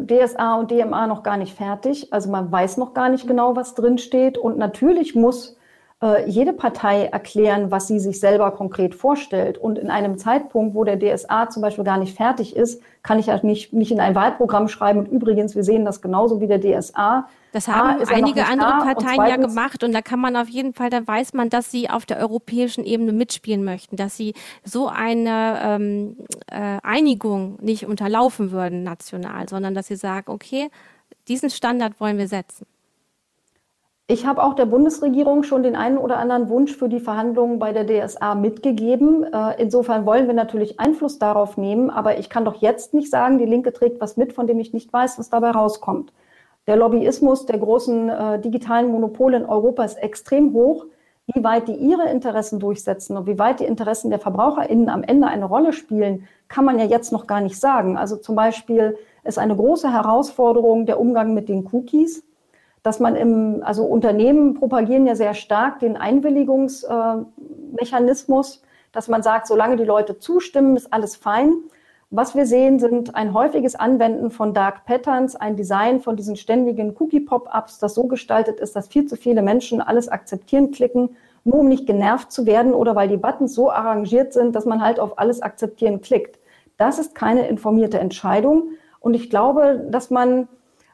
[0.09, 2.11] äh, DSA und DMA noch gar nicht fertig.
[2.11, 4.39] Also man weiß noch gar nicht genau, was drin steht.
[4.39, 5.55] Und natürlich muss
[6.03, 9.59] äh, jede Partei erklären, was sie sich selber konkret vorstellt.
[9.59, 13.27] Und in einem Zeitpunkt, wo der DSA zum Beispiel gar nicht fertig ist, kann ich
[13.27, 14.99] ja nicht, nicht in ein Wahlprogramm schreiben.
[14.99, 17.27] Und übrigens, wir sehen das genauso wie der DSA.
[17.51, 21.05] Das haben einige andere Parteien ja gemacht und da kann man auf jeden Fall, da
[21.05, 24.33] weiß man, dass sie auf der europäischen Ebene mitspielen möchten, dass sie
[24.63, 30.69] so eine ähm, äh, Einigung nicht unterlaufen würden national, sondern dass sie sagen, okay,
[31.27, 32.65] diesen Standard wollen wir setzen.
[34.11, 37.71] Ich habe auch der Bundesregierung schon den einen oder anderen Wunsch für die Verhandlungen bei
[37.71, 39.23] der DSA mitgegeben.
[39.23, 43.37] Äh, insofern wollen wir natürlich Einfluss darauf nehmen, aber ich kann doch jetzt nicht sagen,
[43.37, 46.11] die Linke trägt was mit, von dem ich nicht weiß, was dabei rauskommt.
[46.67, 50.87] Der Lobbyismus der großen äh, digitalen Monopole in Europa ist extrem hoch.
[51.33, 55.27] Wie weit die ihre Interessen durchsetzen und wie weit die Interessen der VerbraucherInnen am Ende
[55.27, 57.97] eine Rolle spielen, kann man ja jetzt noch gar nicht sagen.
[57.97, 62.25] Also zum Beispiel ist eine große Herausforderung der Umgang mit den Cookies
[62.83, 68.59] dass man im, also Unternehmen propagieren ja sehr stark den Einwilligungsmechanismus, äh,
[68.91, 71.53] dass man sagt, solange die Leute zustimmen, ist alles fein.
[72.13, 76.93] Was wir sehen, sind ein häufiges Anwenden von Dark Patterns, ein Design von diesen ständigen
[76.99, 81.15] Cookie-Pop-ups, das so gestaltet ist, dass viel zu viele Menschen alles akzeptieren klicken,
[81.45, 84.83] nur um nicht genervt zu werden oder weil die Buttons so arrangiert sind, dass man
[84.83, 86.37] halt auf alles akzeptieren klickt.
[86.75, 88.71] Das ist keine informierte Entscheidung.
[88.99, 90.49] Und ich glaube, dass man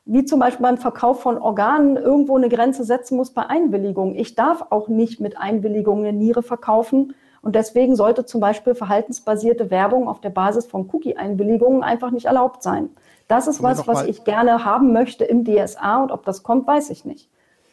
[0.08, 4.16] wie zum Beispiel beim Verkauf von Organen irgendwo eine Grenze setzen muss bei Einwilligung.
[4.16, 7.14] Ich darf auch nicht mit Einwilligung eine Niere verkaufen.
[7.42, 12.64] Und deswegen sollte zum Beispiel verhaltensbasierte Werbung auf der Basis von Cookie-Einwilligungen einfach nicht erlaubt
[12.64, 12.90] sein.
[13.28, 16.90] Das ist was, was ich gerne haben möchte im DSA und ob das kommt, weiß
[16.90, 17.30] ich nicht.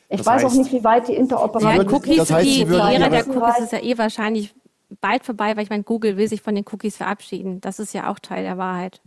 [0.09, 1.91] Ich das weiß heißt, auch nicht, wie weit die Interoperabilität...
[1.91, 4.55] Ja, Cookies, das heißt, die, die Ära der Cookies ist ja eh wahrscheinlich
[5.01, 7.61] bald vorbei, weil ich meine, Google will sich von den Cookies verabschieden.
[7.61, 9.01] Das ist ja auch Teil der Wahrheit.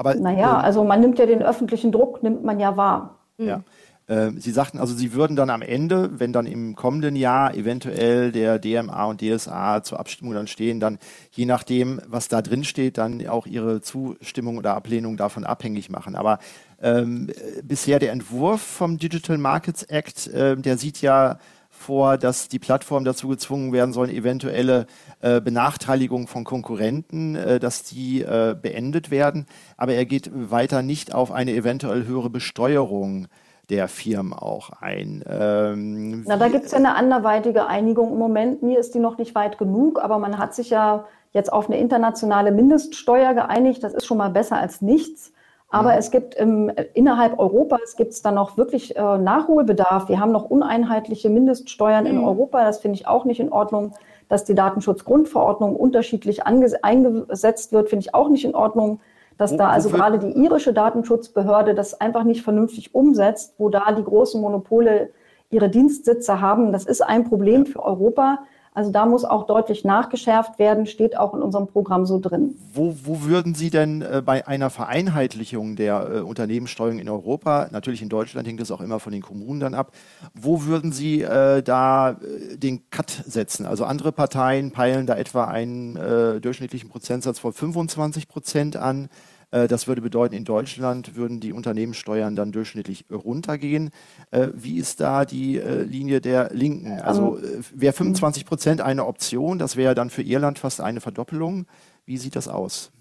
[0.00, 3.18] Aber, naja, äh, also man nimmt ja den öffentlichen Druck, nimmt man ja wahr.
[3.36, 3.60] Ja.
[4.06, 8.32] Äh, Sie sagten also, Sie würden dann am Ende, wenn dann im kommenden Jahr eventuell
[8.32, 10.98] der DMA und DSA zur Abstimmung dann stehen, dann
[11.32, 16.16] je nachdem, was da drin steht, dann auch Ihre Zustimmung oder Ablehnung davon abhängig machen.
[16.16, 16.38] Aber
[16.80, 17.28] ähm,
[17.62, 21.36] bisher der Entwurf vom Digital Markets Act, äh, der sieht ja
[21.80, 24.86] vor, dass die Plattformen dazu gezwungen werden sollen, eventuelle
[25.20, 29.46] äh, Benachteiligung von Konkurrenten, äh, dass die äh, beendet werden.
[29.76, 33.28] Aber er geht weiter nicht auf eine eventuell höhere Besteuerung
[33.70, 35.24] der Firmen auch ein.
[35.26, 38.62] Ähm, Na, da gibt es ja eine anderweitige Einigung im Moment.
[38.62, 41.78] Mir ist die noch nicht weit genug, aber man hat sich ja jetzt auf eine
[41.78, 43.82] internationale Mindeststeuer geeinigt.
[43.82, 45.32] Das ist schon mal besser als nichts.
[45.70, 50.08] Aber es gibt im, innerhalb Europas gibt es da noch wirklich äh, Nachholbedarf.
[50.08, 52.10] Wir haben noch uneinheitliche Mindeststeuern mhm.
[52.10, 52.64] in Europa.
[52.64, 53.92] Das finde ich auch nicht in Ordnung.
[54.28, 59.00] Dass die Datenschutzgrundverordnung unterschiedlich eingesetzt wird, finde ich auch nicht in Ordnung.
[59.38, 64.04] Dass da also gerade die irische Datenschutzbehörde das einfach nicht vernünftig umsetzt, wo da die
[64.04, 65.10] großen Monopole
[65.50, 68.40] ihre Dienstsitze haben, das ist ein Problem für Europa.
[68.72, 72.54] Also da muss auch deutlich nachgeschärft werden, steht auch in unserem Programm so drin.
[72.72, 78.00] Wo, wo würden Sie denn äh, bei einer Vereinheitlichung der äh, Unternehmenssteuerung in Europa, natürlich
[78.00, 79.90] in Deutschland hängt das auch immer von den Kommunen dann ab,
[80.34, 82.16] wo würden Sie äh, da
[82.54, 83.66] den Cut setzen?
[83.66, 85.94] Also andere Parteien peilen da etwa einen
[86.40, 89.08] durchschnittlichen Prozentsatz von 25 Prozent an.
[89.50, 93.90] Äh, das würde bedeuten, in Deutschland würden die Unternehmenssteuern dann durchschnittlich runtergehen.
[94.30, 97.00] Äh, wie ist da die äh, Linie der Linken?
[97.00, 97.38] Also
[97.74, 99.58] wäre 25 Prozent eine Option?
[99.58, 101.66] Das wäre dann für Irland fast eine Verdoppelung.
[102.04, 102.92] Wie sieht das aus?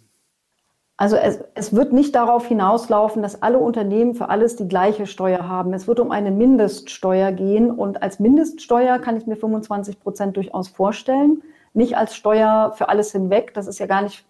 [0.97, 5.47] Also es, es, wird nicht darauf hinauslaufen, dass alle Unternehmen für alles die gleiche Steuer
[5.47, 5.73] haben.
[5.73, 10.67] Es wird um eine Mindeststeuer gehen und als Mindeststeuer kann ich mir 25 Prozent durchaus
[10.67, 11.41] vorstellen.
[11.73, 13.53] Nicht als Steuer für alles hinweg.
[13.53, 14.25] Das ist ja gar nicht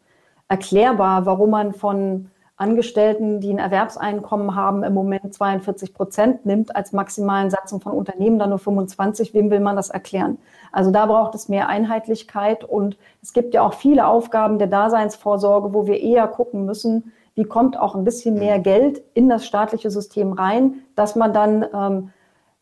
[0.50, 6.92] erklärbar, warum man von Angestellten, die ein Erwerbseinkommen haben, im Moment 42 Prozent nimmt als
[6.92, 9.34] maximalen Satz und von Unternehmen dann nur 25.
[9.34, 10.38] Wem will man das erklären?
[10.74, 15.74] Also da braucht es mehr Einheitlichkeit und es gibt ja auch viele Aufgaben der Daseinsvorsorge,
[15.74, 19.90] wo wir eher gucken müssen, wie kommt auch ein bisschen mehr Geld in das staatliche
[19.90, 22.10] System rein, dass man dann ähm,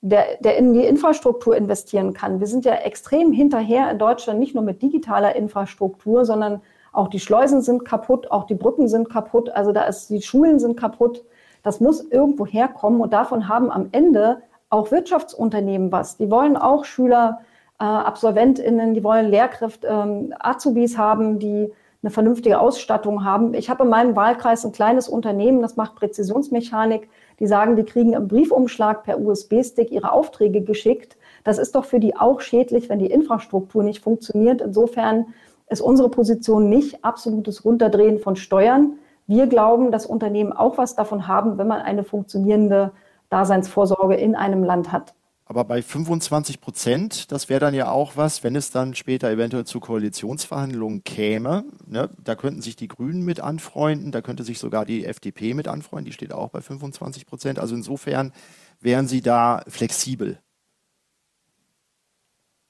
[0.01, 2.39] der, der in die Infrastruktur investieren kann.
[2.39, 6.61] Wir sind ja extrem hinterher in Deutschland, nicht nur mit digitaler Infrastruktur, sondern
[6.97, 10.57] auch die Schleusen sind kaputt, auch die Brücken sind kaputt, also da ist, die Schulen
[10.57, 11.23] sind kaputt.
[11.61, 16.17] Das muss irgendwo herkommen und davon haben am Ende auch Wirtschaftsunternehmen was.
[16.17, 17.41] Die wollen auch Schüler,
[17.79, 23.53] äh, AbsolventInnen, die wollen Lehrkräfte, ähm, Azubis haben, die eine vernünftige Ausstattung haben.
[23.53, 27.09] Ich habe in meinem Wahlkreis ein kleines Unternehmen, das macht Präzisionsmechanik.
[27.39, 31.17] Die sagen, die kriegen im Briefumschlag per USB-Stick ihre Aufträge geschickt.
[31.43, 34.61] Das ist doch für die auch schädlich, wenn die Infrastruktur nicht funktioniert.
[34.61, 35.27] Insofern
[35.69, 38.93] ist unsere Position nicht absolutes Runterdrehen von Steuern.
[39.27, 42.91] Wir glauben, dass Unternehmen auch was davon haben, wenn man eine funktionierende
[43.29, 45.13] Daseinsvorsorge in einem Land hat.
[45.49, 49.65] Aber bei 25 Prozent, das wäre dann ja auch was, wenn es dann später eventuell
[49.65, 51.63] zu Koalitionsverhandlungen käme.
[51.85, 52.09] Ne?
[52.21, 56.05] Da könnten sich die Grünen mit anfreunden, da könnte sich sogar die FDP mit anfreunden,
[56.05, 57.59] die steht auch bei 25 Prozent.
[57.59, 58.33] Also insofern
[58.81, 60.39] wären Sie da flexibel.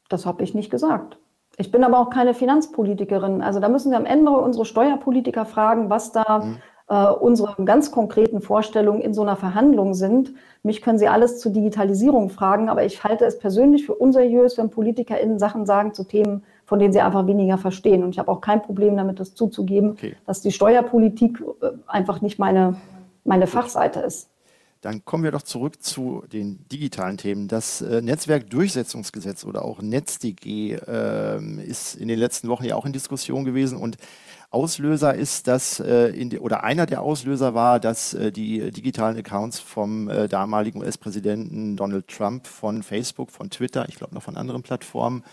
[0.08, 1.18] Das habe ich nicht gesagt.
[1.58, 3.42] Ich bin aber auch keine Finanzpolitikerin.
[3.42, 6.58] Also da müssen wir am Ende unsere Steuerpolitiker fragen, was da mhm.
[6.88, 10.34] äh, unsere ganz konkreten Vorstellungen in so einer Verhandlung sind.
[10.62, 14.70] Mich können Sie alles zur Digitalisierung fragen, aber ich halte es persönlich für unseriös, wenn
[14.70, 18.04] PolitikerInnen Sachen sagen zu Themen, von denen sie einfach weniger verstehen.
[18.04, 20.16] Und ich habe auch kein Problem damit, das zuzugeben, okay.
[20.28, 22.76] dass die Steuerpolitik äh, einfach nicht meine,
[23.24, 24.30] meine Fachseite ist.
[24.82, 27.48] Dann kommen wir doch zurück zu den digitalen Themen.
[27.48, 32.94] Das äh, Netzwerkdurchsetzungsgesetz oder auch NetzDG äh, ist in den letzten Wochen ja auch in
[32.94, 33.98] Diskussion gewesen und
[34.50, 39.60] Auslöser ist, dass äh, die, oder einer der Auslöser war, dass äh, die digitalen Accounts
[39.60, 44.64] vom äh, damaligen US-Präsidenten Donald Trump von Facebook, von Twitter, ich glaube noch von anderen
[44.64, 45.24] Plattformen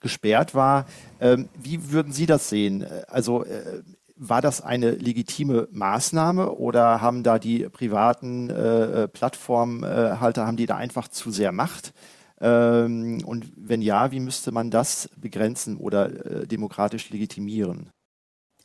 [0.00, 0.86] gesperrt war.
[1.20, 2.86] Ähm, wie würden Sie das sehen?
[3.08, 3.82] Also äh,
[4.28, 10.66] war das eine legitime Maßnahme oder haben da die privaten äh, äh, Plattformhalter, haben die
[10.66, 11.92] da einfach zu sehr Macht?
[12.40, 17.90] Ähm, und wenn ja, wie müsste man das begrenzen oder äh, demokratisch legitimieren?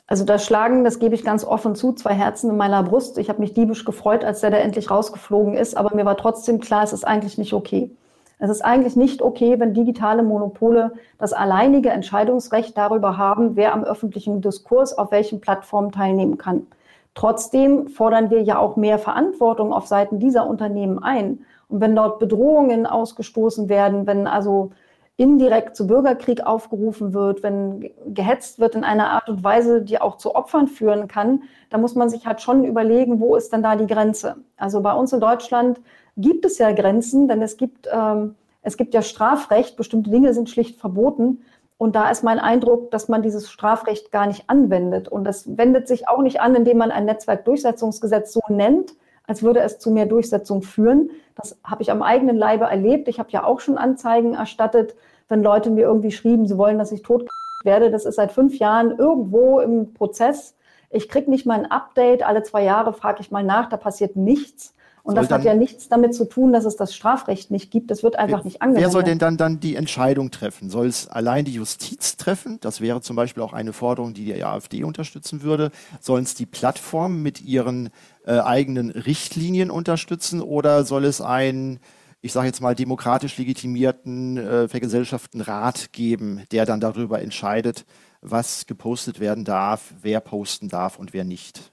[0.05, 3.17] Also da schlagen, das gebe ich ganz offen zu, zwei Herzen in meiner Brust.
[3.17, 6.59] Ich habe mich diebisch gefreut, als der da endlich rausgeflogen ist, aber mir war trotzdem
[6.59, 7.91] klar, es ist eigentlich nicht okay.
[8.39, 13.83] Es ist eigentlich nicht okay, wenn digitale Monopole das alleinige Entscheidungsrecht darüber haben, wer am
[13.83, 16.67] öffentlichen Diskurs auf welchen Plattformen teilnehmen kann.
[17.15, 21.39] Trotzdem fordern wir ja auch mehr Verantwortung auf Seiten dieser Unternehmen ein.
[21.67, 24.69] Und wenn dort Bedrohungen ausgestoßen werden, wenn also
[25.17, 30.17] indirekt zu Bürgerkrieg aufgerufen wird, wenn gehetzt wird in einer Art und Weise, die auch
[30.17, 33.75] zu Opfern führen kann, da muss man sich halt schon überlegen, wo ist denn da
[33.75, 34.35] die Grenze?
[34.57, 35.81] Also bei uns in Deutschland
[36.17, 40.49] gibt es ja Grenzen, denn es gibt, ähm, es gibt ja Strafrecht, bestimmte Dinge sind
[40.49, 41.43] schlicht verboten.
[41.77, 45.07] Und da ist mein Eindruck, dass man dieses Strafrecht gar nicht anwendet.
[45.07, 48.95] Und das wendet sich auch nicht an, indem man ein Netzwerkdurchsetzungsgesetz so nennt,
[49.27, 51.11] als würde es zu mehr Durchsetzung führen.
[51.35, 53.07] Das habe ich am eigenen Leibe erlebt.
[53.07, 54.95] Ich habe ja auch schon Anzeigen erstattet,
[55.29, 57.27] wenn Leute mir irgendwie schrieben, sie wollen, dass ich tot
[57.63, 57.91] werde.
[57.91, 60.55] Das ist seit fünf Jahren irgendwo im Prozess.
[60.89, 62.23] Ich kriege nicht mal ein Update.
[62.23, 64.73] Alle zwei Jahre frage ich mal nach, da passiert nichts.
[65.07, 67.89] Und soll das hat ja nichts damit zu tun, dass es das Strafrecht nicht gibt.
[67.91, 68.83] Das wird einfach nicht angewendet.
[68.83, 70.69] Wer soll denn dann, dann die Entscheidung treffen?
[70.69, 72.59] Soll es allein die Justiz treffen?
[72.59, 75.71] Das wäre zum Beispiel auch eine Forderung, die die AfD unterstützen würde.
[76.01, 77.89] Sollen es die Plattformen mit ihren
[78.25, 81.79] äh, eigenen Richtlinien unterstützen oder soll es ein
[82.19, 87.85] ich sage jetzt mal, demokratisch legitimierten äh, vergesellschafteten Rat geben, der dann darüber entscheidet,
[88.21, 91.71] was gepostet werden darf, wer posten darf und wer nicht.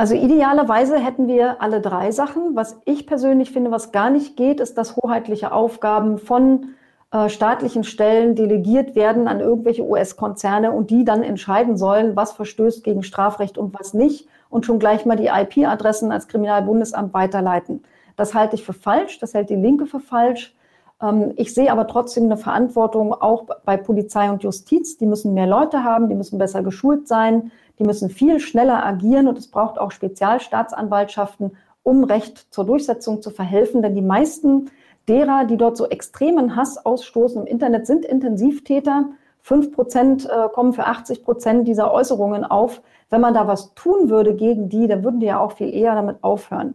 [0.00, 2.56] Also idealerweise hätten wir alle drei Sachen.
[2.56, 6.68] Was ich persönlich finde, was gar nicht geht, ist, dass hoheitliche Aufgaben von
[7.12, 12.82] äh, staatlichen Stellen delegiert werden an irgendwelche US-Konzerne und die dann entscheiden sollen, was verstößt
[12.82, 17.82] gegen Strafrecht und was nicht und schon gleich mal die IP-Adressen als Kriminalbundesamt weiterleiten.
[18.16, 20.54] Das halte ich für falsch, das hält die Linke für falsch.
[21.02, 24.96] Ähm, ich sehe aber trotzdem eine Verantwortung auch bei Polizei und Justiz.
[24.96, 29.26] Die müssen mehr Leute haben, die müssen besser geschult sein, die müssen viel schneller agieren
[29.26, 33.80] und es braucht auch Spezialstaatsanwaltschaften, um Recht zur Durchsetzung zu verhelfen.
[33.80, 34.70] Denn die meisten
[35.08, 39.06] derer, die dort so extremen Hass ausstoßen im Internet, sind Intensivtäter.
[39.40, 42.82] Fünf Prozent äh, kommen für 80 Prozent dieser Äußerungen auf.
[43.08, 45.94] Wenn man da was tun würde gegen die, dann würden die ja auch viel eher
[45.94, 46.74] damit aufhören.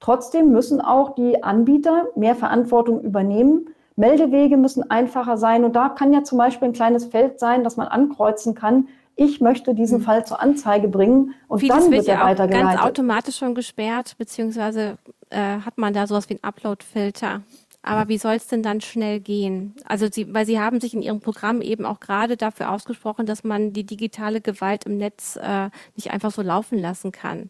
[0.00, 3.66] Trotzdem müssen auch die Anbieter mehr Verantwortung übernehmen.
[3.94, 5.64] Meldewege müssen einfacher sein.
[5.64, 9.40] Und da kann ja zum Beispiel ein kleines Feld sein, das man ankreuzen kann, ich
[9.40, 10.04] möchte diesen mhm.
[10.04, 12.70] Fall zur Anzeige bringen und Vieles dann wird, wird er ja weitergeleitet.
[12.70, 14.98] ganz automatisch schon gesperrt, beziehungsweise
[15.30, 17.40] äh, hat man da sowas wie einen Upload-Filter.
[17.82, 19.74] Aber wie soll es denn dann schnell gehen?
[19.86, 23.44] Also Sie, weil Sie haben sich in Ihrem Programm eben auch gerade dafür ausgesprochen, dass
[23.44, 27.48] man die digitale Gewalt im Netz äh, nicht einfach so laufen lassen kann.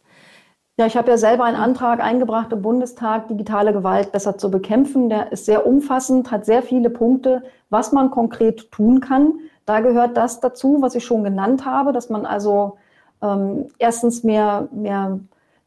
[0.78, 5.08] Ja, ich habe ja selber einen Antrag eingebracht im Bundestag, digitale Gewalt besser zu bekämpfen.
[5.08, 9.40] Der ist sehr umfassend, hat sehr viele Punkte, was man konkret tun kann.
[9.66, 12.78] Da gehört das dazu, was ich schon genannt habe, dass man also
[13.22, 15.18] ähm, erstens mehr, mehr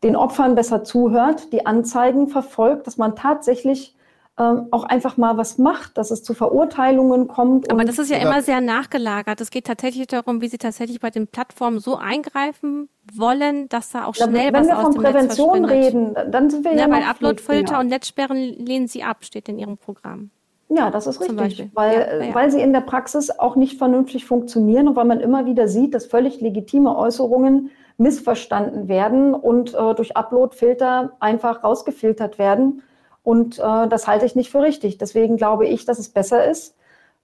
[0.04, 3.96] den Opfern besser zuhört, die Anzeigen verfolgt, dass man tatsächlich
[4.40, 7.70] ähm, auch einfach mal was macht, dass es zu Verurteilungen kommt.
[7.70, 9.42] Aber das ist ja immer sehr nachgelagert.
[9.42, 14.06] Es geht tatsächlich darum, wie sie tatsächlich bei den Plattformen so eingreifen wollen, dass da
[14.06, 17.04] auch schnell ja, wenn was wir von Prävention reden, dann sind wir ja, ja weil
[17.04, 20.32] Uploadfilter und Netzsperren lehnen sie ab, steht in ihrem Programm.
[20.72, 22.36] Ja, das ist richtig, weil, ja, ja.
[22.36, 25.96] weil sie in der Praxis auch nicht vernünftig funktionieren und weil man immer wieder sieht,
[25.96, 32.84] dass völlig legitime Äußerungen missverstanden werden und äh, durch Uploadfilter einfach rausgefiltert werden.
[33.24, 35.00] Und äh, das halte ich nicht für richtig.
[35.00, 36.76] Deswegen glaube ich, dass es besser ist,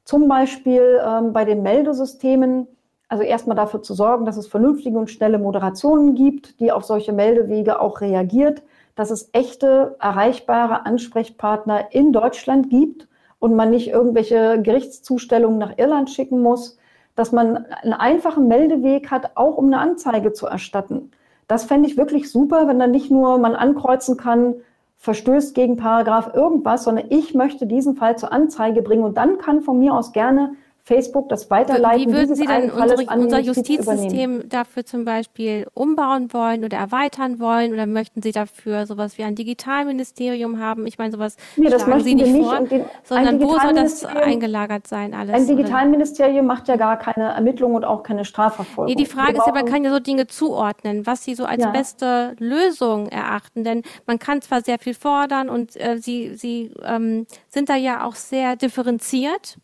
[0.03, 2.67] zum Beispiel ähm, bei den Meldesystemen,
[3.09, 7.13] also erstmal dafür zu sorgen, dass es vernünftige und schnelle Moderationen gibt, die auf solche
[7.13, 8.63] Meldewege auch reagiert,
[8.95, 13.07] dass es echte, erreichbare Ansprechpartner in Deutschland gibt
[13.39, 16.77] und man nicht irgendwelche Gerichtszustellungen nach Irland schicken muss,
[17.15, 21.11] dass man einen einfachen Meldeweg hat, auch um eine Anzeige zu erstatten.
[21.47, 24.55] Das fände ich wirklich super, wenn dann nicht nur man ankreuzen kann,
[24.97, 29.61] verstößt gegen Paragraph irgendwas, sondern ich möchte diesen Fall zur Anzeige bringen und dann kann
[29.61, 30.53] von mir aus gerne
[30.85, 32.11] Facebook das weiterleiten.
[32.11, 37.73] Wie würden Sie denn unsere, unser Justizsystem dafür zum Beispiel umbauen wollen oder erweitern wollen?
[37.73, 40.85] Oder möchten Sie dafür sowas wie ein Digitalministerium haben?
[40.85, 44.05] Ich meine, sowas nee, das möchten Sie nicht, nicht vor, den, sondern wo soll das
[44.05, 45.33] eingelagert sein alles?
[45.33, 48.93] Ein Digitalministerium macht ja gar keine Ermittlung und auch keine Strafverfolgung.
[48.93, 51.63] Nee, die Frage ist ja, man kann ja so Dinge zuordnen, was Sie so als
[51.63, 51.71] ja.
[51.71, 53.63] beste Lösung erachten.
[53.63, 58.05] Denn man kann zwar sehr viel fordern und äh, Sie, Sie ähm, sind da ja
[58.05, 59.57] auch sehr differenziert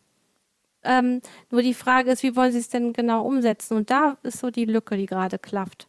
[0.84, 3.76] ähm, nur die Frage ist, wie wollen Sie es denn genau umsetzen?
[3.76, 5.88] Und da ist so die Lücke, die gerade klafft.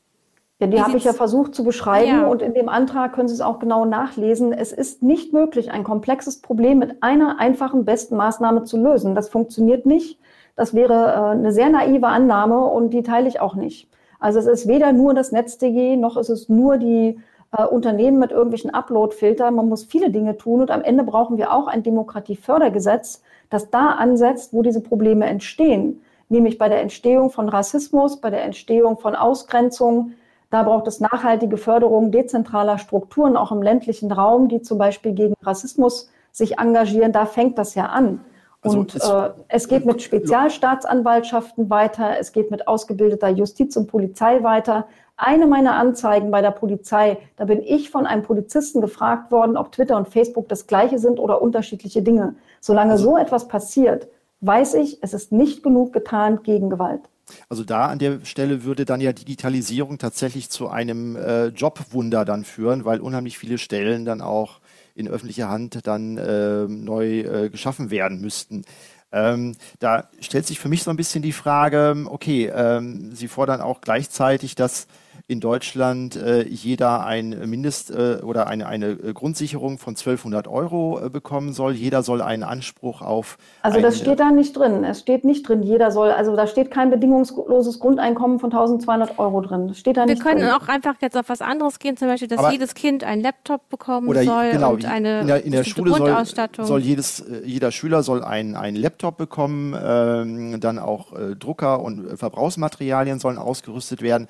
[0.59, 2.27] Ja, die habe ich ja versucht zu beschreiben ja.
[2.27, 4.53] und in dem Antrag können Sie es auch genau nachlesen.
[4.53, 9.13] Es ist nicht möglich, ein komplexes Problem mit einer einfachen besten Maßnahme zu lösen.
[9.15, 10.19] Das funktioniert nicht.
[10.55, 13.89] Das wäre äh, eine sehr naive Annahme und die teile ich auch nicht.
[14.19, 17.19] Also es ist weder nur das NetzDG noch ist es nur die
[17.51, 19.55] äh, Unternehmen mit irgendwelchen Upload-Filtern.
[19.55, 23.21] Man muss viele Dinge tun und am Ende brauchen wir auch ein Demokratiefördergesetz,
[23.53, 28.43] das da ansetzt, wo diese Probleme entstehen, nämlich bei der Entstehung von Rassismus, bei der
[28.43, 30.13] Entstehung von Ausgrenzung.
[30.49, 35.35] Da braucht es nachhaltige Förderung dezentraler Strukturen, auch im ländlichen Raum, die zum Beispiel gegen
[35.43, 37.11] Rassismus sich engagieren.
[37.11, 38.21] Da fängt das ja an.
[38.63, 44.41] Also und äh, es geht mit Spezialstaatsanwaltschaften weiter, es geht mit ausgebildeter Justiz und Polizei
[44.41, 44.87] weiter.
[45.17, 49.71] Eine meiner Anzeigen bei der Polizei, da bin ich von einem Polizisten gefragt worden, ob
[49.71, 52.35] Twitter und Facebook das gleiche sind oder unterschiedliche Dinge.
[52.61, 54.07] Solange also, so etwas passiert,
[54.41, 57.01] weiß ich, es ist nicht genug getan gegen Gewalt.
[57.49, 62.43] Also da an der Stelle würde dann ja Digitalisierung tatsächlich zu einem äh, Jobwunder dann
[62.43, 64.59] führen, weil unheimlich viele Stellen dann auch
[64.95, 68.63] in öffentlicher Hand dann äh, neu äh, geschaffen werden müssten.
[69.11, 73.61] Ähm, da stellt sich für mich so ein bisschen die Frage, okay, ähm, Sie fordern
[73.61, 74.87] auch gleichzeitig, dass
[75.27, 81.09] in Deutschland äh, jeder ein Mindest- äh, oder eine, eine Grundsicherung von 1200 Euro äh,
[81.09, 81.71] bekommen soll.
[81.73, 83.37] Jeder soll einen Anspruch auf.
[83.61, 84.83] Also das steht da nicht drin.
[84.83, 89.39] Es steht nicht drin, jeder soll, also da steht kein bedingungsloses Grundeinkommen von 1200 Euro
[89.39, 89.69] drin.
[89.69, 90.49] Das steht da Wir nicht können drin.
[90.49, 93.69] auch einfach jetzt auf was anderes gehen, zum Beispiel, dass Aber- jedes Kind einen Laptop
[93.69, 96.65] bekommen Oder soll genau, und eine in der, in der Schule soll, Grundausstattung.
[96.65, 101.81] soll jedes, äh, jeder Schüler soll einen, einen Laptop bekommen, ähm, dann auch äh, Drucker
[101.81, 104.27] und äh, Verbrauchsmaterialien sollen ausgerüstet werden.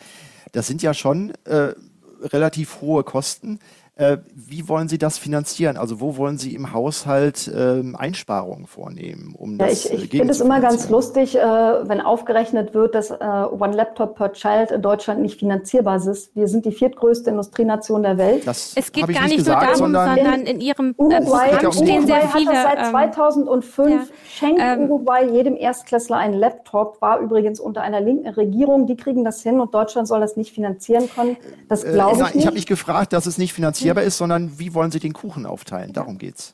[0.51, 1.73] Das sind ja schon äh,
[2.21, 3.59] relativ hohe Kosten.
[3.95, 5.77] Äh, wie wollen Sie das finanzieren?
[5.77, 10.09] Also wo wollen Sie im Haushalt ähm, Einsparungen vornehmen, um Ja, das ich äh, ich
[10.09, 14.71] finde es immer ganz lustig, äh, wenn aufgerechnet wird, dass äh, One Laptop per Child
[14.71, 16.35] in Deutschland nicht finanzierbar ist.
[16.35, 18.47] Wir sind die viertgrößte Industrienation der Welt.
[18.47, 20.93] Das es geht ich gar nicht nicht nur gesagt, darum, sondern sondern in Ihrem äh,
[20.97, 22.51] Uruguay, Programm stehen sehr Uruguay hat viele.
[22.51, 24.15] das seit ähm, 2005, ja.
[24.27, 29.23] schenkt Ähm, Uruguay jedem Erstklässler einen Laptop, war übrigens unter einer linken Regierung, die kriegen
[29.23, 31.37] das hin und Deutschland soll das nicht finanzieren können.
[31.69, 32.45] Das äh, glaube nein, ich ich nicht.
[32.47, 33.53] habe nicht gefragt, dass es nicht
[33.84, 35.93] finanzierbar ist, sondern wie wollen Sie den Kuchen aufteilen?
[35.93, 36.53] Darum geht's.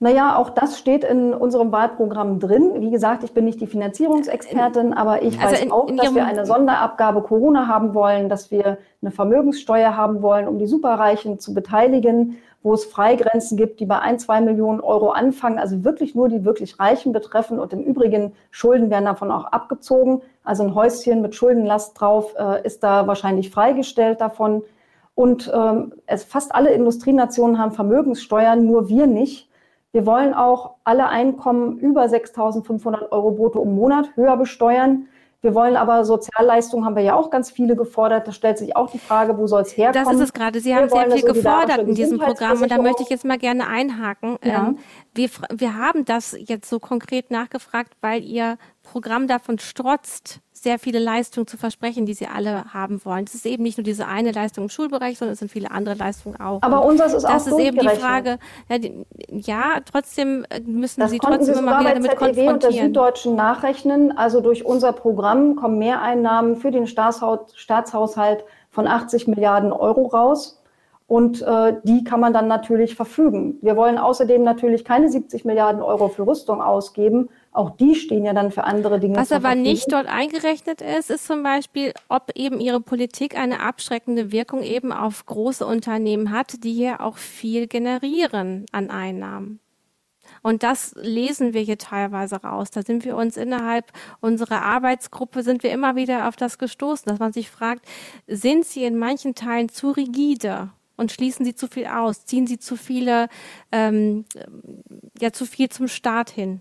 [0.00, 2.72] Naja, auch das steht in unserem Wahlprogramm drin.
[2.80, 6.14] Wie gesagt, ich bin nicht die Finanzierungsexpertin, aber ich Also weiß in- auch, in dass
[6.14, 11.38] wir eine Sonderabgabe Corona haben wollen, dass wir eine Vermögenssteuer haben wollen, um die Superreichen
[11.38, 16.14] zu beteiligen, wo es Freigrenzen gibt, die bei ein, zwei Millionen Euro anfangen, also wirklich
[16.14, 20.22] nur die wirklich Reichen betreffen und im Übrigen Schulden werden davon auch abgezogen.
[20.44, 24.62] Also ein Häuschen mit Schuldenlast drauf äh, ist da wahrscheinlich freigestellt davon.
[25.14, 29.48] Und ähm, es, fast alle Industrienationen haben Vermögenssteuern, nur wir nicht.
[29.92, 35.06] Wir wollen auch alle Einkommen über 6.500 Euro brutto im Monat höher besteuern.
[35.44, 38.26] Wir wollen aber Sozialleistungen, haben wir ja auch ganz viele gefordert.
[38.26, 40.06] Da stellt sich auch die Frage, wo soll es herkommen?
[40.06, 40.58] Das ist es gerade.
[40.58, 43.10] Sie Wir haben sehr wollen eine viel gefordert in diesem Programm und da möchte ich
[43.10, 44.38] jetzt mal gerne einhaken.
[44.42, 44.68] Ja.
[44.68, 44.78] Ähm,
[45.14, 50.98] wir, wir haben das jetzt so konkret nachgefragt, weil Ihr Programm davon strotzt, sehr viele
[50.98, 53.24] Leistungen zu versprechen, die Sie alle haben wollen.
[53.24, 55.94] Es ist eben nicht nur diese eine Leistung im Schulbereich, sondern es sind viele andere
[55.94, 56.60] Leistungen auch.
[56.62, 57.88] Aber unseres ist das auch ist eben die.
[57.88, 58.38] Frage.
[58.68, 62.38] Ja, die, ja trotzdem äh, müssen Das Sie trotzdem immer wieder damit ZEW und der
[62.40, 62.86] konfrontieren.
[62.86, 64.16] Süddeutschen nachrechnen.
[64.16, 70.60] Also durch unser Programm kommen Mehreinnahmen für den Staatshaushalt von 80 Milliarden Euro raus.
[71.06, 73.58] Und äh, die kann man dann natürlich verfügen.
[73.60, 77.28] Wir wollen außerdem natürlich keine 70 Milliarden Euro für Rüstung ausgeben.
[77.52, 79.16] Auch die stehen ja dann für andere Dinge.
[79.16, 84.32] Was aber nicht dort eingerechnet ist, ist zum Beispiel, ob eben ihre Politik eine abschreckende
[84.32, 89.60] Wirkung eben auf große Unternehmen hat, die hier auch viel generieren an Einnahmen.
[90.42, 92.70] Und das lesen wir hier teilweise raus.
[92.70, 97.18] Da sind wir uns innerhalb unserer Arbeitsgruppe, sind wir immer wieder auf das gestoßen, dass
[97.18, 97.84] man sich fragt,
[98.26, 100.70] sind sie in manchen Teilen zu rigide?
[100.96, 102.24] Und schließen sie zu viel aus?
[102.24, 103.28] Ziehen sie zu viele,
[103.72, 104.24] ähm,
[105.20, 106.60] ja, zu viel zum Staat hin?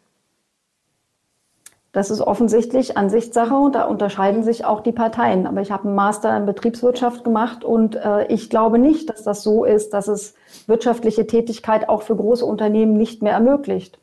[1.93, 5.45] Das ist offensichtlich Ansichtssache und da unterscheiden sich auch die Parteien.
[5.45, 9.43] Aber ich habe einen Master in Betriebswirtschaft gemacht und äh, ich glaube nicht, dass das
[9.43, 10.33] so ist, dass es
[10.65, 13.99] wirtschaftliche Tätigkeit auch für große Unternehmen nicht mehr ermöglicht.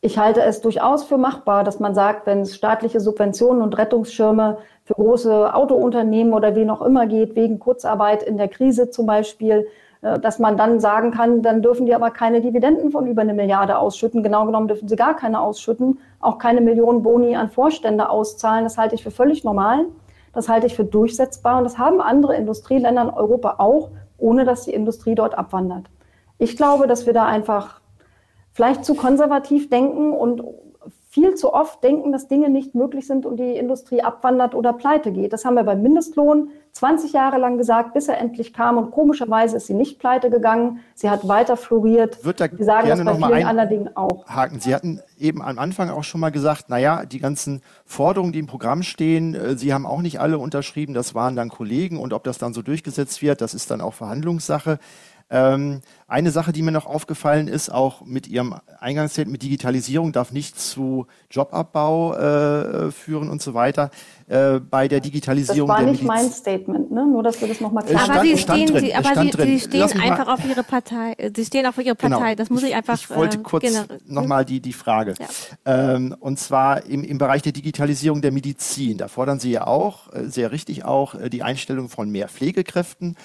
[0.00, 4.58] Ich halte es durchaus für machbar, dass man sagt, wenn es staatliche Subventionen und Rettungsschirme
[4.92, 9.66] für große Autounternehmen oder wen auch immer geht, wegen Kurzarbeit in der Krise zum Beispiel,
[10.02, 13.34] äh, dass man dann sagen kann, dann dürfen die aber keine Dividenden von über eine
[13.34, 14.22] Milliarde ausschütten.
[14.22, 18.64] Genau genommen dürfen sie gar keine ausschütten, auch keine Millionen Boni an Vorstände auszahlen.
[18.64, 19.86] Das halte ich für völlig normal.
[20.32, 21.58] Das halte ich für durchsetzbar.
[21.58, 25.86] Und das haben andere Industrieländer in Europa auch, ohne dass die Industrie dort abwandert.
[26.38, 27.80] Ich glaube, dass wir da einfach
[28.52, 30.42] vielleicht zu konservativ denken und
[31.12, 35.12] viel zu oft denken, dass Dinge nicht möglich sind und die Industrie abwandert oder pleite
[35.12, 35.34] geht.
[35.34, 38.78] Das haben wir beim Mindestlohn 20 Jahre lang gesagt, bis er endlich kam.
[38.78, 40.80] Und komischerweise ist sie nicht pleite gegangen.
[40.94, 42.24] Sie hat weiter floriert.
[42.24, 44.26] Wird da Wir sagen gerne das bei vielen anderen Dingen auch.
[44.26, 44.58] Haken.
[44.58, 48.46] Sie hatten eben am Anfang auch schon mal gesagt, naja, die ganzen Forderungen, die im
[48.46, 52.24] Programm stehen, äh, Sie haben auch nicht alle unterschrieben, das waren dann Kollegen und ob
[52.24, 54.78] das dann so durchgesetzt wird, das ist dann auch Verhandlungssache.
[55.28, 55.80] Ähm,
[56.12, 60.60] eine Sache, die mir noch aufgefallen ist, auch mit Ihrem Eingangsstatement mit Digitalisierung darf nicht
[60.60, 63.90] zu Jobabbau äh, führen und so weiter.
[64.28, 67.06] Äh, bei der Das Digitalisierung war der nicht mein Statement, ne?
[67.06, 70.00] nur dass wir das nochmal klar aber sie stehen, drin, sie, aber sie, sie stehen
[70.00, 71.16] einfach auf ihre Partei.
[71.34, 72.34] Sie stehen auf ihre Partei.
[72.34, 72.94] Das muss ich einfach.
[72.94, 73.64] Ich, ich wollte äh, kurz
[74.06, 75.14] nochmal die, die Frage.
[75.64, 78.98] Ähm, und zwar im, im Bereich der Digitalisierung der Medizin.
[78.98, 83.16] Da fordern Sie ja auch, äh, sehr richtig auch, äh, die Einstellung von mehr Pflegekräften.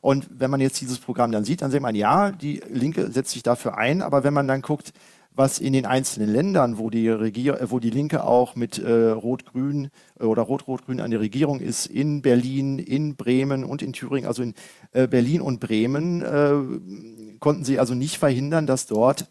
[0.00, 3.32] Und wenn man jetzt dieses Programm dann sieht, dann sieht man, ja, die Linke setzt
[3.32, 4.02] sich dafür ein.
[4.02, 4.92] Aber wenn man dann guckt,
[5.36, 9.90] was in den einzelnen Ländern, wo die, Regier wo die Linke auch mit äh, Rot-Grün
[10.18, 14.54] oder Rot-Rot-Grün an der Regierung ist, in Berlin, in Bremen und in Thüringen, also in
[14.92, 19.26] äh, Berlin und Bremen, äh, konnten sie also nicht verhindern, dass dort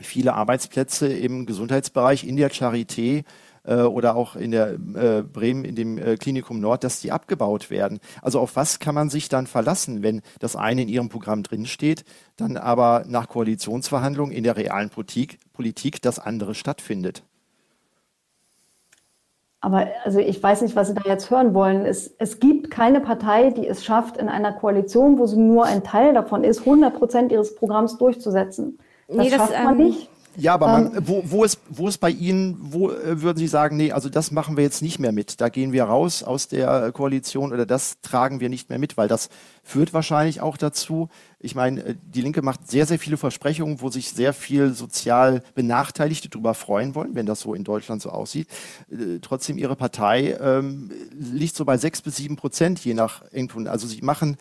[0.00, 3.24] viele Arbeitsplätze im Gesundheitsbereich in der Charité
[3.66, 7.70] äh, oder auch in der äh, Bremen in dem äh, Klinikum Nord, dass die abgebaut
[7.70, 8.00] werden.
[8.22, 12.04] Also auf was kann man sich dann verlassen, wenn das eine in Ihrem Programm drinsteht,
[12.36, 17.22] dann aber nach Koalitionsverhandlungen in der realen Politik, Politik das andere stattfindet?
[19.60, 21.84] Aber also ich weiß nicht, was Sie da jetzt hören wollen.
[21.86, 25.82] Es, es gibt keine Partei, die es schafft, in einer Koalition, wo sie nur ein
[25.82, 28.78] Teil davon ist, 100 Prozent ihres Programms durchzusetzen.
[29.08, 30.08] Das nee, schafft man ähm, nicht.
[30.36, 33.48] Ja, aber man, ähm, wo, wo, ist, wo ist bei Ihnen, wo äh, würden Sie
[33.48, 35.40] sagen, nee, also das machen wir jetzt nicht mehr mit.
[35.40, 39.08] Da gehen wir raus aus der Koalition oder das tragen wir nicht mehr mit, weil
[39.08, 39.28] das
[39.62, 41.08] führt wahrscheinlich auch dazu.
[41.38, 45.42] Ich meine, äh, die Linke macht sehr, sehr viele Versprechungen, wo sich sehr viel sozial
[45.54, 48.48] Benachteiligte darüber freuen wollen, wenn das so in Deutschland so aussieht.
[48.90, 53.68] Äh, trotzdem, Ihre Partei ähm, liegt so bei sechs bis sieben Prozent, je nach irgendwo.
[53.68, 54.36] Also Sie machen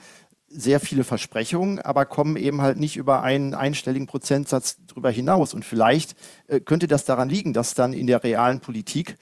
[0.58, 5.54] sehr viele Versprechungen, aber kommen eben halt nicht über einen einstelligen Prozentsatz drüber hinaus.
[5.54, 6.16] Und vielleicht
[6.48, 9.18] äh, könnte das daran liegen, dass dann in der realen Politik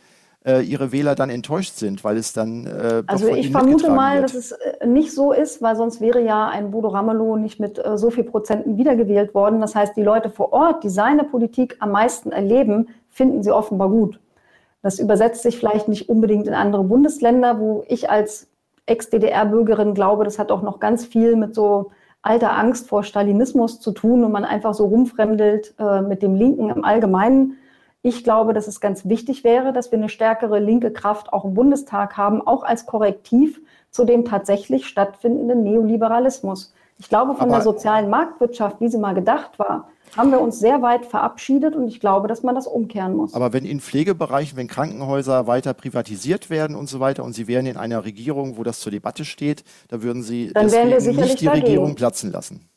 [0.46, 4.26] äh, ihre Wähler dann enttäuscht sind, weil es dann äh, Also ich vermute mal, wird.
[4.26, 7.84] dass es äh, nicht so ist, weil sonst wäre ja ein Bodo Ramelow nicht mit
[7.84, 9.62] äh, so viel Prozenten wiedergewählt worden.
[9.62, 13.90] Das heißt, die Leute vor Ort, die seine Politik am meisten erleben, finden sie offenbar
[13.90, 14.20] gut.
[14.82, 18.48] Das übersetzt sich vielleicht nicht unbedingt in andere Bundesländer, wo ich als
[18.86, 23.92] Ex-DDR-Bürgerin glaube, das hat auch noch ganz viel mit so alter Angst vor Stalinismus zu
[23.92, 27.58] tun und man einfach so rumfremdelt äh, mit dem Linken im Allgemeinen.
[28.02, 31.54] Ich glaube, dass es ganz wichtig wäre, dass wir eine stärkere linke Kraft auch im
[31.54, 33.62] Bundestag haben, auch als Korrektiv
[33.92, 36.74] zu dem tatsächlich stattfindenden Neoliberalismus.
[36.98, 40.60] Ich glaube, von Aber der sozialen Marktwirtschaft, wie sie mal gedacht war, haben wir uns
[40.60, 43.34] sehr weit verabschiedet und ich glaube, dass man das umkehren muss.
[43.34, 47.66] Aber wenn in Pflegebereichen, wenn Krankenhäuser weiter privatisiert werden und so weiter und Sie wären
[47.66, 51.46] in einer Regierung, wo das zur Debatte steht, da würden Sie Dann deswegen nicht die
[51.46, 51.66] dagegen.
[51.66, 52.70] Regierung platzen lassen.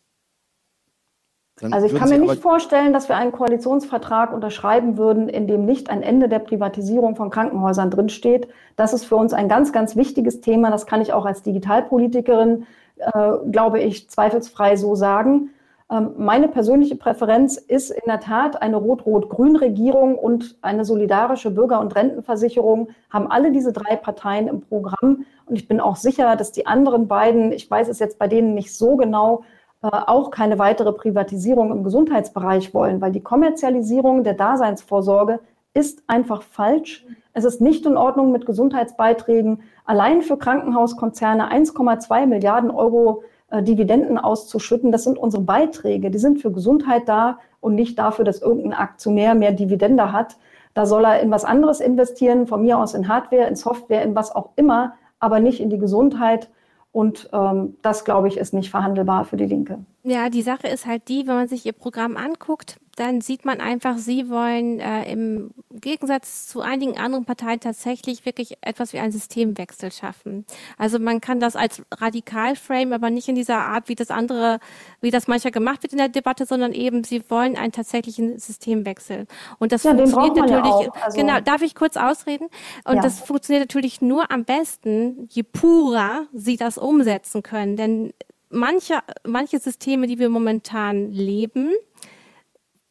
[1.61, 5.65] Dann also ich kann mir nicht vorstellen, dass wir einen Koalitionsvertrag unterschreiben würden, in dem
[5.65, 8.49] nicht ein Ende der Privatisierung von Krankenhäusern drinsteht.
[8.77, 10.71] Das ist für uns ein ganz, ganz wichtiges Thema.
[10.71, 12.67] Das kann ich auch als Digitalpolitikerin,
[12.99, 15.51] äh, glaube ich, zweifelsfrei so sagen.
[15.91, 21.95] Ähm, meine persönliche Präferenz ist in der Tat eine Rot-Rot-Grün-Regierung und eine solidarische Bürger- und
[21.95, 25.25] Rentenversicherung haben alle diese drei Parteien im Programm.
[25.47, 28.55] Und ich bin auch sicher, dass die anderen beiden, ich weiß es jetzt bei denen
[28.55, 29.45] nicht so genau,
[29.83, 35.39] äh, auch keine weitere Privatisierung im Gesundheitsbereich wollen, weil die Kommerzialisierung der Daseinsvorsorge
[35.73, 37.05] ist einfach falsch.
[37.33, 39.63] Es ist nicht in Ordnung mit Gesundheitsbeiträgen.
[39.85, 43.23] Allein für Krankenhauskonzerne 1,2 Milliarden Euro
[43.63, 44.93] Dividenden auszuschütten.
[44.93, 46.11] Das sind unsere Beiträge.
[46.11, 50.37] Die sind für Gesundheit da und nicht dafür, dass irgendein Aktionär mehr Dividende hat.
[50.75, 54.15] Da soll er in was anderes investieren, von mir aus in Hardware, in Software, in
[54.15, 56.51] was auch immer, aber nicht in die Gesundheit.
[56.93, 59.79] Und ähm, das, glaube ich, ist nicht verhandelbar für die Linke.
[60.09, 63.61] Ja, die Sache ist halt die, wenn man sich ihr Programm anguckt, dann sieht man
[63.61, 69.11] einfach, sie wollen äh, im Gegensatz zu einigen anderen Parteien tatsächlich wirklich etwas wie einen
[69.11, 70.47] Systemwechsel schaffen.
[70.79, 74.61] Also man kann das als radikal frame, aber nicht in dieser Art, wie das andere,
[75.01, 79.27] wie das mancher gemacht wird in der Debatte, sondern eben, sie wollen einen tatsächlichen Systemwechsel.
[79.59, 82.47] Und das ja, funktioniert natürlich, ja also, genau, darf ich kurz ausreden?
[82.85, 83.03] Und ja.
[83.03, 87.77] das funktioniert natürlich nur am besten, je purer sie das umsetzen können.
[87.77, 88.13] Denn
[88.51, 91.73] manche, manche Systeme, die wir momentan leben,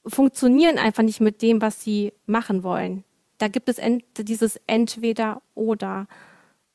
[0.06, 3.03] funktionieren einfach nicht mit dem, was sie machen wollen.
[3.38, 6.08] Da gibt es ent dieses entweder oder.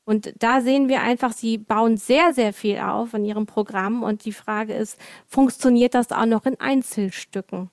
[0.03, 4.03] Und da sehen wir einfach, sie bauen sehr, sehr viel auf in ihrem Programm.
[4.03, 7.69] Und die Frage ist, funktioniert das auch noch in Einzelstücken?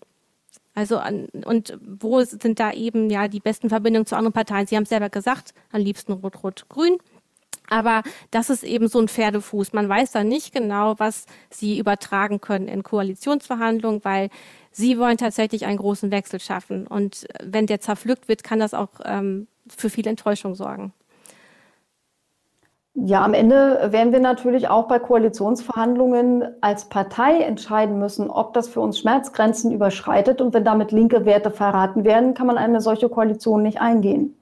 [0.74, 1.00] Also,
[1.44, 4.66] und wo sind da eben ja die besten Verbindungen zu anderen Parteien?
[4.66, 6.98] Sie haben es selber gesagt, am liebsten Rot-Rot-Grün.
[7.70, 9.72] Aber das ist eben so ein Pferdefuß.
[9.72, 14.30] Man weiß da nicht genau, was sie übertragen können in Koalitionsverhandlungen, weil
[14.72, 16.86] sie wollen tatsächlich einen großen Wechsel schaffen.
[16.86, 20.92] Und wenn der zerpflückt wird, kann das auch ähm, für viel Enttäuschung sorgen.
[22.94, 28.68] Ja, am Ende werden wir natürlich auch bei Koalitionsverhandlungen als Partei entscheiden müssen, ob das
[28.68, 30.40] für uns Schmerzgrenzen überschreitet.
[30.40, 34.37] Und wenn damit linke Werte verraten werden, kann man eine solche Koalition nicht eingehen.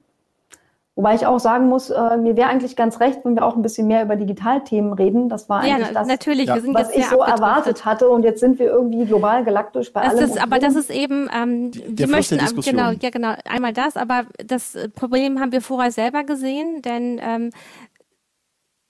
[0.97, 3.61] Wobei ich auch sagen muss, äh, mir wäre eigentlich ganz recht, wenn wir auch ein
[3.61, 5.29] bisschen mehr über Digitalthemen reden.
[5.29, 6.47] Das war eigentlich ja, das, natürlich.
[6.47, 6.57] Ja.
[6.73, 8.09] was ich so erwartet hatte.
[8.09, 10.25] Und jetzt sind wir irgendwie global galaktisch bei das allem.
[10.25, 13.95] Ist, aber das ist eben, ähm, die möchten, ähm, genau, ja genau, einmal das.
[13.95, 17.51] Aber das Problem haben wir vorher selber gesehen, denn ähm,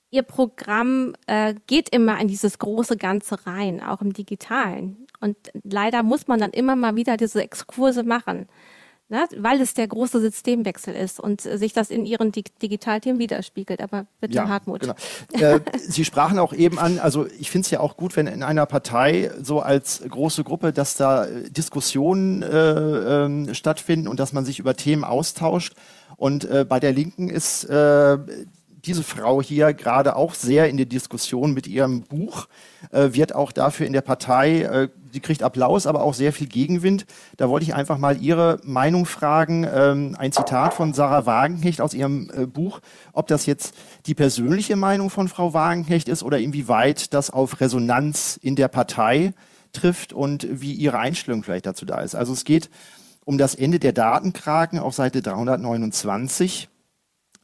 [0.10, 5.08] Ihr Programm äh, geht immer in dieses große Ganze rein, auch im Digitalen.
[5.20, 8.48] Und leider muss man dann immer mal wieder diese Exkurse machen
[9.10, 13.82] ne, weil es der große Systemwechsel ist und sich das in Ihren Dig Digitalthemen widerspiegelt.
[13.82, 14.82] Aber bitte, ja, Hartmut.
[14.82, 14.96] Genau.
[15.38, 18.44] Äh, Sie sprachen auch eben an, also ich finde es ja auch gut, wenn in
[18.44, 24.46] einer Partei so als große Gruppe, dass da Diskussionen äh, äh, stattfinden und dass man
[24.46, 25.76] sich über Themen austauscht.
[26.16, 28.18] Und äh, bei der Linken ist äh,
[28.88, 32.48] diese Frau hier gerade auch sehr in der Diskussion mit ihrem Buch,
[32.92, 36.48] äh, wird auch dafür in der Partei, äh, sie kriegt Applaus, aber auch sehr viel
[36.48, 37.06] Gegenwind.
[37.38, 39.68] Da wollte ich einfach mal Ihre Meinung fragen.
[39.72, 42.80] Ähm, ein Zitat von Sarah Wagenknecht aus ihrem äh, Buch,
[43.14, 43.74] ob das jetzt
[44.06, 49.34] die persönliche Meinung von Frau Wagenknecht ist oder inwieweit das auf Resonanz in der Partei
[49.74, 52.16] trifft und wie Ihre Einstellung vielleicht dazu da ist.
[52.16, 52.70] Also es geht
[53.26, 56.70] um das Ende der Datenkraken auf Seite 329.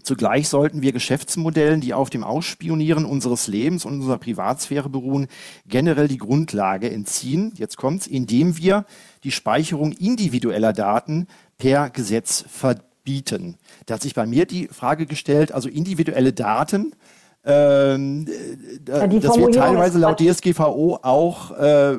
[0.03, 5.27] Zugleich sollten wir Geschäftsmodellen, die auf dem Ausspionieren unseres Lebens und unserer Privatsphäre beruhen,
[5.65, 7.53] generell die Grundlage entziehen.
[7.55, 8.85] Jetzt kommt's, indem wir
[9.23, 11.27] die Speicherung individueller Daten
[11.57, 13.57] per Gesetz verbieten.
[13.85, 16.93] Da hat sich bei mir die Frage gestellt, also individuelle Daten,
[17.45, 18.25] ähm,
[18.87, 21.97] ja, das wird teilweise laut DSGVO auch äh,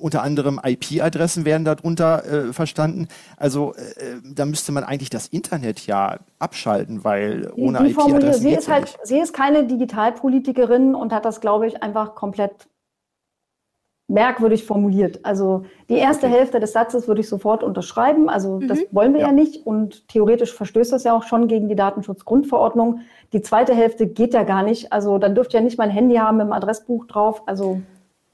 [0.00, 3.08] unter anderem IP-Adressen werden darunter äh, verstanden.
[3.36, 8.68] Also äh, da müsste man eigentlich das Internet ja abschalten, weil ohne IP-Adressen sie ist
[8.68, 12.66] halt, sie ist keine Digitalpolitikerin und hat das, glaube ich, einfach komplett
[14.08, 15.24] merkwürdig formuliert.
[15.24, 16.36] Also die erste okay.
[16.36, 18.28] Hälfte des Satzes würde ich sofort unterschreiben.
[18.28, 18.68] Also mhm.
[18.68, 19.26] das wollen wir ja.
[19.28, 19.32] ja.
[19.32, 23.00] nicht und theoretisch verstößt das ja auch schon gegen die Datenschutzgrundverordnung.
[23.32, 24.92] Die zweite Hälfte geht ja gar nicht.
[24.92, 27.42] Also dann dürft ihr ja nicht mein Handy haben mit dem Adressbuch drauf.
[27.46, 27.80] Also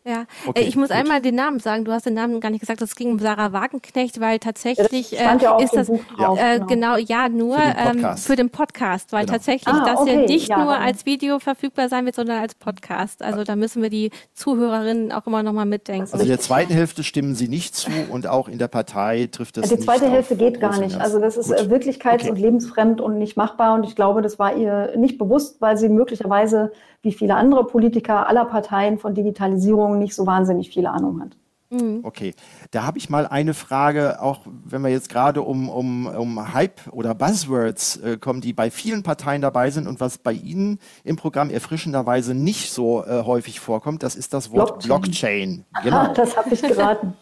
[0.05, 0.97] ja, okay, ich muss gut.
[0.97, 1.85] einmal den Namen sagen.
[1.85, 2.83] Du hast den Namen gar nicht gesagt.
[2.83, 6.67] Es ging um Sarah Wagenknecht, weil tatsächlich ja, das äh, ist das drauf, äh, genau.
[6.67, 6.97] genau.
[6.97, 9.35] ja nur für den, ähm, für den Podcast, weil genau.
[9.35, 10.23] tatsächlich ah, das okay.
[10.23, 10.83] ja nicht ja, nur dann.
[10.83, 13.23] als Video verfügbar sein wird, sondern als Podcast.
[13.23, 16.09] Also da müssen wir die Zuhörerinnen auch immer noch mal mitdenken.
[16.11, 19.57] Also in der zweiten Hälfte stimmen sie nicht zu und auch in der Partei trifft
[19.59, 21.01] es Die zweite Hälfte geht gar nicht.
[21.01, 21.71] Also das ist gut.
[21.71, 22.31] wirklichkeits- okay.
[22.31, 23.75] und lebensfremd und nicht machbar.
[23.75, 26.73] Und ich glaube, das war ihr nicht bewusst, weil sie möglicherweise
[27.03, 31.37] wie viele andere Politiker aller Parteien von Digitalisierung nicht so wahnsinnig viel Ahnung hat.
[31.73, 32.01] Mhm.
[32.03, 32.35] Okay,
[32.71, 36.81] da habe ich mal eine Frage, auch wenn wir jetzt gerade um, um, um Hype
[36.91, 41.17] oder Buzzwords äh, kommen, die bei vielen Parteien dabei sind und was bei Ihnen im
[41.17, 44.89] Programm erfrischenderweise nicht so äh, häufig vorkommt, das ist das Wort Blockchain.
[44.89, 45.65] Blockchain.
[45.83, 45.97] Genau.
[45.97, 47.15] Aha, das habe ich geraten.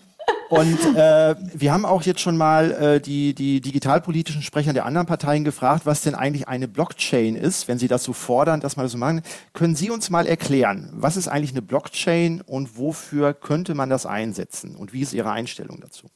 [0.51, 5.07] Und äh, wir haben auch jetzt schon mal äh, die, die digitalpolitischen Sprecher der anderen
[5.07, 8.85] Parteien gefragt, was denn eigentlich eine Blockchain ist, wenn sie das so fordern, dass man
[8.85, 9.23] das so machen.
[9.53, 14.07] Können Sie uns mal erklären, was ist eigentlich eine Blockchain und wofür könnte man das
[14.07, 14.75] einsetzen?
[14.75, 16.09] Und wie ist Ihre Einstellung dazu?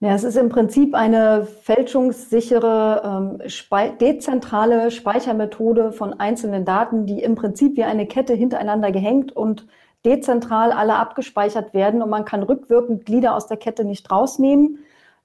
[0.00, 7.22] Ja, es ist im Prinzip eine fälschungssichere, ähm, spei dezentrale Speichermethode von einzelnen Daten, die
[7.22, 9.66] im Prinzip wie eine Kette hintereinander gehängt und
[10.06, 14.78] dezentral alle abgespeichert werden und man kann rückwirkend Glieder aus der Kette nicht rausnehmen.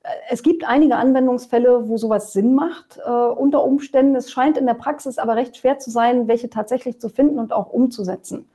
[0.04, 4.16] Äh, es gibt einige Anwendungsfälle, wo sowas Sinn macht äh, unter Umständen.
[4.16, 7.54] Es scheint in der Praxis aber recht schwer zu sein, welche tatsächlich zu finden und
[7.54, 8.50] auch umzusetzen.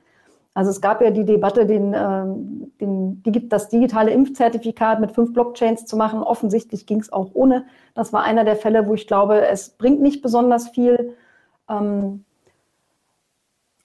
[0.53, 2.25] Also es gab ja die Debatte, den, äh,
[2.81, 6.23] den, das digitale Impfzertifikat mit fünf Blockchains zu machen.
[6.23, 7.65] Offensichtlich ging es auch ohne.
[7.93, 11.15] Das war einer der Fälle, wo ich glaube, es bringt nicht besonders viel.
[11.69, 12.25] Ähm,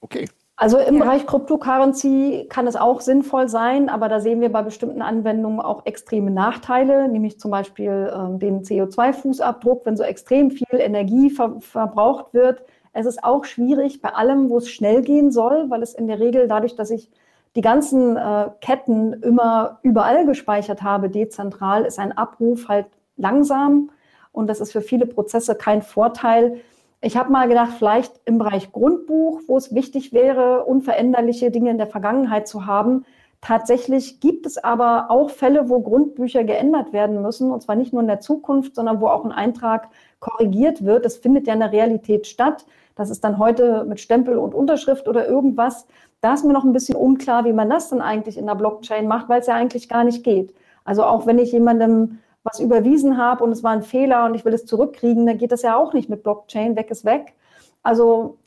[0.01, 0.27] okay.
[0.63, 1.03] Also im ja.
[1.03, 5.85] Bereich Cryptocurrency kann es auch sinnvoll sein, aber da sehen wir bei bestimmten Anwendungen auch
[5.85, 12.33] extreme Nachteile, nämlich zum Beispiel äh, den CO2-Fußabdruck, wenn so extrem viel Energie ver verbraucht
[12.33, 12.63] wird.
[12.93, 16.21] Es ist auch schwierig bei allem, wo es schnell gehen soll, weil es in der
[16.21, 17.11] Regel dadurch, dass ich
[17.57, 22.85] die ganzen äh, Ketten immer überall gespeichert habe, dezentral, ist ein Abruf halt
[23.17, 23.89] langsam
[24.31, 26.61] und das ist für viele Prozesse kein Vorteil.
[27.05, 31.77] Ich habe mal gedacht, vielleicht im Bereich Grundbuch, wo es wichtig wäre, unveränderliche Dinge in
[31.77, 33.03] der Vergangenheit zu haben.
[33.41, 38.01] Tatsächlich gibt es aber auch Fälle, wo Grundbücher geändert werden müssen, und zwar nicht nur
[38.01, 39.89] in der Zukunft, sondern wo auch ein Eintrag
[40.21, 41.03] korrigiert wird.
[41.03, 42.65] Das findet ja in der Realität statt.
[42.95, 45.85] Das ist dann heute mit Stempel und Unterschrift oder irgendwas.
[46.21, 49.09] Da ist mir noch ein bisschen unklar, wie man das dann eigentlich in der Blockchain
[49.09, 50.53] macht, weil es ja eigentlich gar nicht geht.
[50.85, 54.45] Also auch wenn ich jemandem was überwiesen habe und es war ein Fehler und ich
[54.45, 57.33] will es zurückkriegen, dann geht das ja auch nicht mit Blockchain, weg ist weg.
[57.81, 58.37] Also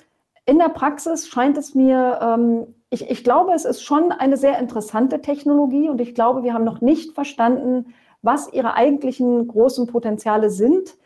[0.45, 4.59] in der Praxis scheint es mir, ähm, ich, ich glaube, es ist schon eine sehr
[4.59, 10.51] interessante Technologie und ich glaube, wir haben noch nicht verstanden, was ihre eigentlichen großen Potenziale
[10.51, 10.97] sind.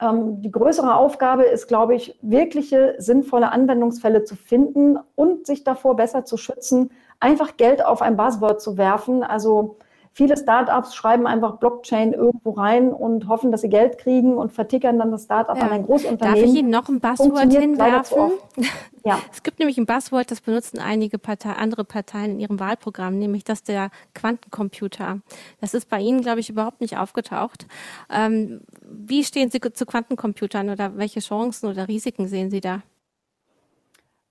[0.00, 5.96] Ähm, die größere Aufgabe ist, glaube ich, wirkliche sinnvolle Anwendungsfälle zu finden und sich davor
[5.96, 6.90] besser zu schützen,
[7.20, 9.22] einfach Geld auf ein Buzzword zu werfen.
[9.22, 9.78] Also
[10.16, 14.96] Viele Startups schreiben einfach Blockchain irgendwo rein und hoffen, dass sie Geld kriegen und vertickern
[14.96, 15.64] dann das Startup ja.
[15.64, 16.40] an ein Großunternehmen.
[16.40, 18.32] Darf ich Ihnen noch ein Buzzword hinwerfen?
[19.06, 19.20] Ja.
[19.30, 23.44] Es gibt nämlich ein Buzzword, das benutzen einige Partei, andere Parteien in ihrem Wahlprogramm, nämlich
[23.44, 25.20] das der Quantencomputer.
[25.60, 27.66] Das ist bei Ihnen, glaube ich, überhaupt nicht aufgetaucht.
[28.10, 32.80] Ähm, wie stehen Sie zu Quantencomputern oder welche Chancen oder Risiken sehen Sie da?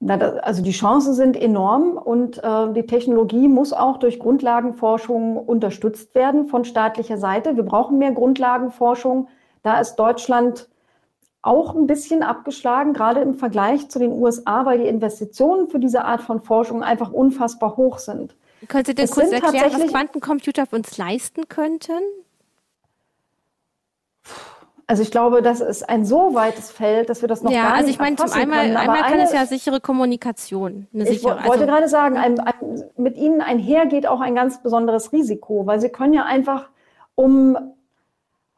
[0.05, 6.13] Na, also die Chancen sind enorm und äh, die Technologie muss auch durch Grundlagenforschung unterstützt
[6.13, 7.55] werden von staatlicher Seite.
[7.55, 9.29] Wir brauchen mehr Grundlagenforschung.
[9.61, 10.67] Da ist Deutschland
[11.41, 16.03] auch ein bisschen abgeschlagen, gerade im Vergleich zu den USA, weil die Investitionen für diese
[16.03, 18.35] Art von Forschung einfach unfassbar hoch sind.
[18.67, 22.01] Können Sie denn kurz erklären, was Quantencomputer für uns leisten könnten?
[24.85, 27.73] Also ich glaube, das ist ein so weites Feld, dass wir das noch ja, gar
[27.75, 30.87] also nicht Ja, also ich meine, zum einmal, einmal kann es ja sichere Kommunikation.
[30.93, 34.35] Eine sichere, ich wollte also, gerade sagen, ein, ein, mit Ihnen einher geht auch ein
[34.35, 36.69] ganz besonderes Risiko, weil Sie können ja einfach
[37.15, 37.57] um,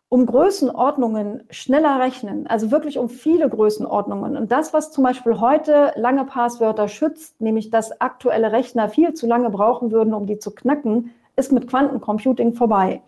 [0.09, 4.35] um Größenordnungen schneller rechnen, also wirklich um viele Größenordnungen.
[4.35, 9.27] Und das, was zum Beispiel heute lange Passwörter schützt, nämlich dass aktuelle Rechner viel zu
[9.27, 13.01] lange brauchen würden, um die zu knacken, ist mit Quantencomputing vorbei.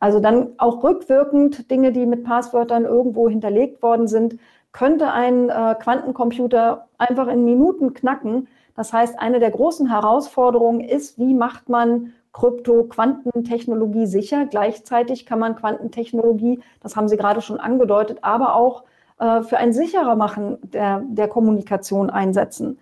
[0.00, 4.38] Also dann auch rückwirkend Dinge, die mit Passwörtern irgendwo hinterlegt worden sind,
[4.72, 8.48] könnte ein äh, Quantencomputer einfach in Minuten knacken.
[8.74, 14.46] Das heißt, eine der großen Herausforderungen ist, wie macht man Krypto-Quantentechnologie sicher?
[14.46, 18.84] Gleichzeitig kann man Quantentechnologie, das haben Sie gerade schon angedeutet, aber auch
[19.18, 22.78] äh, für ein sicherer Machen der, der Kommunikation einsetzen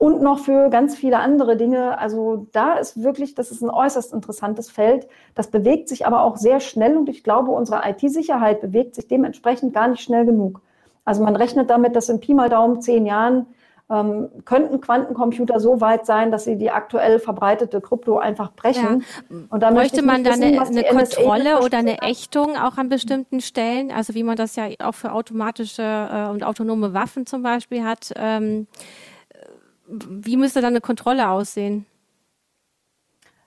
[0.00, 1.98] und noch für ganz viele andere Dinge.
[1.98, 5.06] Also da ist wirklich, das ist ein äußerst interessantes Feld.
[5.34, 9.74] Das bewegt sich aber auch sehr schnell und ich glaube, unsere IT-Sicherheit bewegt sich dementsprechend
[9.74, 10.62] gar nicht schnell genug.
[11.04, 13.44] Also man rechnet damit, dass in Pi mal Daumen zehn Jahren
[13.90, 19.04] ähm, könnten Quantencomputer so weit sein, dass sie die aktuell verbreitete Krypto einfach brechen.
[19.28, 19.36] Ja.
[19.50, 23.92] Und da Bräuchte man da eine, eine Kontrolle oder eine Ächtung auch an bestimmten Stellen,
[23.92, 28.14] also wie man das ja auch für automatische äh, und autonome Waffen zum Beispiel hat.
[28.16, 28.66] Ähm,
[29.90, 31.86] wie müsste dann eine Kontrolle aussehen?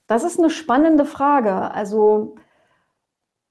[0.07, 1.71] Das ist eine spannende Frage.
[1.71, 2.35] Also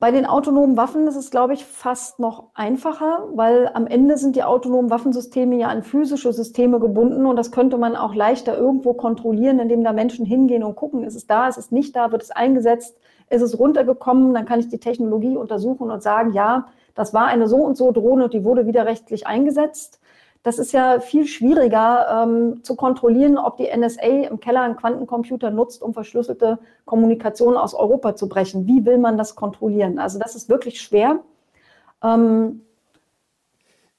[0.03, 4.35] bei den autonomen Waffen ist es, glaube ich, fast noch einfacher, weil am Ende sind
[4.35, 8.95] die autonomen Waffensysteme ja an physische Systeme gebunden und das könnte man auch leichter irgendwo
[8.95, 12.25] kontrollieren, indem da Menschen hingehen und gucken, ist es da, ist es nicht da, wird
[12.25, 12.99] es eingesetzt,
[13.31, 16.67] ist es runtergekommen, dann kann ich die Technologie untersuchen und sagen, ja,
[16.97, 20.01] das war eine so und so Drohne und die wurde widerrechtlich eingesetzt.
[20.43, 25.51] Das ist ja viel schwieriger ähm, zu kontrollieren, ob die NSA im Keller einen Quantencomputer
[25.51, 28.67] nutzt, um verschlüsselte Kommunikation aus Europa zu brechen.
[28.67, 30.01] Wie will man das kontrollieren?
[30.01, 31.21] Also das ist wirklich schwer.
[32.03, 32.63] Ähm,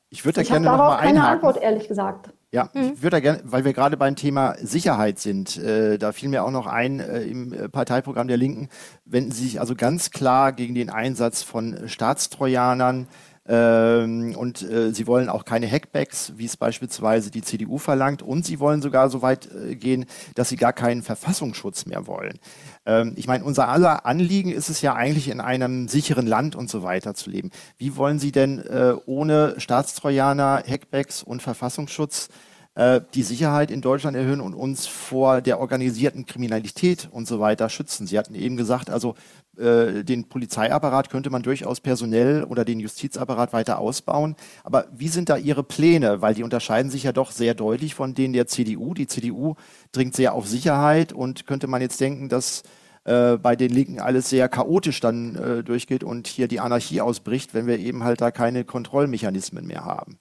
[0.10, 1.34] ich würde da ich gerne noch mal keine einhaken.
[1.36, 2.30] Antwort, ehrlich gesagt.
[2.52, 2.92] Ja, mhm.
[2.94, 6.44] ich würde da gerne, weil wir gerade beim Thema Sicherheit sind, äh, da fiel mir
[6.44, 8.70] auch noch ein äh, im äh, Parteiprogramm der Linken,
[9.06, 13.08] wenden Sie sich also ganz klar gegen den Einsatz von Staatstrojanern,
[13.46, 18.22] ähm, und äh, sie wollen auch keine Hackbacks, wie es beispielsweise die CDU verlangt.
[18.22, 22.40] Und sie wollen sogar so weit äh, gehen, dass sie gar keinen Verfassungsschutz mehr wollen.
[22.86, 26.70] Ähm, ich meine, unser aller Anliegen ist es ja eigentlich, in einem sicheren Land und
[26.70, 27.52] so weiter zu leben.
[27.78, 32.30] Wie wollen Sie denn äh, ohne Staatstrojaner, Hackbacks und Verfassungsschutz
[32.76, 37.70] äh, die Sicherheit in Deutschland erhöhen und uns vor der organisierten Kriminalität und so weiter
[37.70, 38.08] schützen.
[38.08, 39.16] Sie hatten eben gesagt, also
[39.58, 44.36] äh, den Polizeiapparat könnte man durchaus personell oder den Justizapparat weiter ausbauen.
[44.64, 46.22] Aber wie sind da Ihre Pläne?
[46.22, 48.94] Weil die unterscheiden sich ja doch sehr deutlich von denen der CDU.
[48.94, 49.56] Die CDU
[49.92, 52.64] dringt sehr auf Sicherheit und könnte man jetzt denken, dass
[53.06, 57.54] äh, bei den Linken alles sehr chaotisch dann äh, durchgeht und hier die Anarchie ausbricht,
[57.54, 60.18] wenn wir eben halt da keine Kontrollmechanismen mehr haben.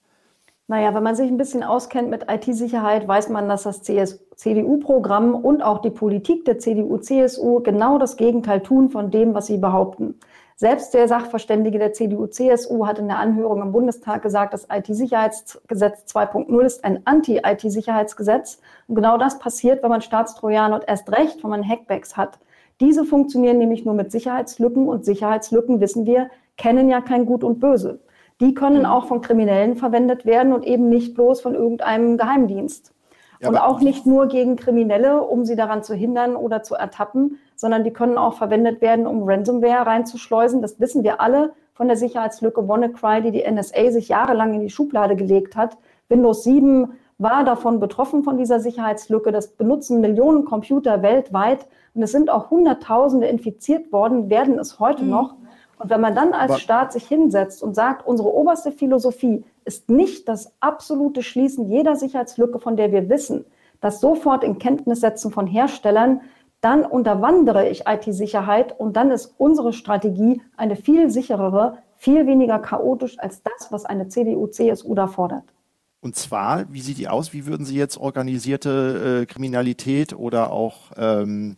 [0.72, 5.62] Naja, wenn man sich ein bisschen auskennt mit IT-Sicherheit, weiß man, dass das CDU-Programm und
[5.62, 10.18] auch die Politik der CDU-CSU genau das Gegenteil tun von dem, was sie behaupten.
[10.56, 16.62] Selbst der Sachverständige der CDU-CSU hat in der Anhörung im Bundestag gesagt, das IT-Sicherheitsgesetz 2.0
[16.62, 18.58] ist ein Anti-IT-Sicherheitsgesetz.
[18.88, 22.38] Und genau das passiert, wenn man Staatstrojaner und erst recht, wenn man Hackbacks hat.
[22.80, 27.60] Diese funktionieren nämlich nur mit Sicherheitslücken und Sicherheitslücken, wissen wir, kennen ja kein Gut und
[27.60, 28.00] Böse
[28.42, 32.92] die können auch von Kriminellen verwendet werden und eben nicht bloß von irgendeinem Geheimdienst.
[33.40, 37.38] Ja, und auch nicht nur gegen Kriminelle, um sie daran zu hindern oder zu ertappen,
[37.54, 40.60] sondern die können auch verwendet werden, um Ransomware reinzuschleusen.
[40.60, 44.70] Das wissen wir alle von der Sicherheitslücke WannaCry, die die NSA sich jahrelang in die
[44.70, 45.78] Schublade gelegt hat.
[46.08, 49.30] Windows 7 war davon betroffen von dieser Sicherheitslücke.
[49.30, 55.04] Das benutzen Millionen Computer weltweit und es sind auch Hunderttausende infiziert worden, werden es heute
[55.04, 55.10] mhm.
[55.10, 55.34] noch.
[55.82, 60.28] Und wenn man dann als Staat sich hinsetzt und sagt, unsere oberste Philosophie ist nicht
[60.28, 63.44] das absolute Schließen jeder Sicherheitslücke, von der wir wissen,
[63.80, 66.20] das sofort in Kenntnis setzen von Herstellern,
[66.60, 73.18] dann unterwandere ich IT-Sicherheit und dann ist unsere Strategie eine viel sicherere, viel weniger chaotisch
[73.18, 75.52] als das, was eine CDU, CSU da fordert.
[76.00, 77.32] Und zwar, wie sieht die aus?
[77.32, 81.56] Wie würden Sie jetzt organisierte äh, Kriminalität oder auch ähm,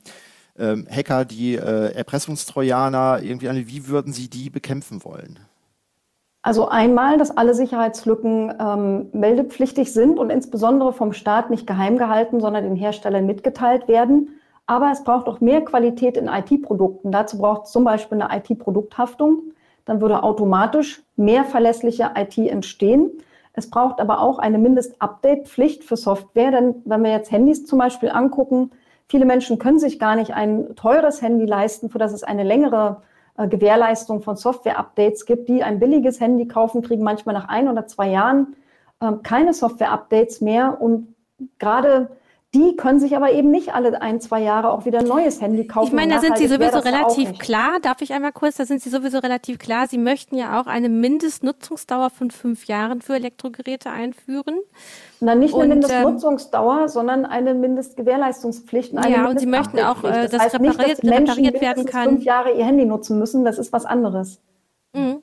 [0.59, 5.39] ähm, Hacker, die äh, Erpressungstrojaner, irgendwie, wie würden Sie die bekämpfen wollen?
[6.43, 12.39] Also einmal, dass alle Sicherheitslücken ähm, meldepflichtig sind und insbesondere vom Staat nicht geheim gehalten,
[12.41, 14.29] sondern den Herstellern mitgeteilt werden.
[14.67, 17.13] Aber es braucht auch mehr Qualität in IT-Produkten.
[17.13, 19.55] Dazu braucht es zum Beispiel eine IT-Produkthaftung.
[19.87, 23.11] Dann würde automatisch mehr verlässliche IT entstehen.
[23.55, 28.11] Es braucht aber auch eine Mindest-Update-Pflicht für Software, denn wenn wir jetzt Handys zum Beispiel
[28.11, 28.71] angucken,
[29.09, 33.03] viele Menschen können sich gar nicht ein teures Handy leisten, für das es eine längere
[33.37, 37.87] äh, Gewährleistung von Software-Updates gibt, die ein billiges Handy kaufen, kriegen manchmal nach ein oder
[37.87, 38.57] zwei Jahren
[39.01, 40.81] äh, keine Software-Updates mehr.
[40.81, 41.15] Und
[41.59, 42.11] gerade
[42.55, 45.67] die können sich aber eben nicht alle ein, zwei Jahre auch wieder ein neues Handy
[45.67, 45.89] kaufen.
[45.89, 47.81] Ich meine, da sind Sie sowieso relativ klar.
[47.83, 48.57] Darf ich einmal kurz?
[48.57, 49.89] Da sind Sie sowieso relativ klar.
[49.89, 54.61] Sie möchten ja auch eine Mindestnutzungsdauer von fünf Jahren für Elektrogeräte einführen.
[55.19, 58.97] Na, nicht eine und, Mindestnutzungsdauer, ähm, sondern eine Mindestgewährleistungspflicht.
[58.97, 61.61] Eine ja, und Sie möchten auch, äh, das, das heißt repariert, nicht, dass Menschen repariert
[61.61, 62.09] werden kann.
[62.11, 63.45] fünf Jahre ihr Handy nutzen müssen.
[63.45, 64.41] Das ist was anderes.
[64.93, 65.23] Mhm.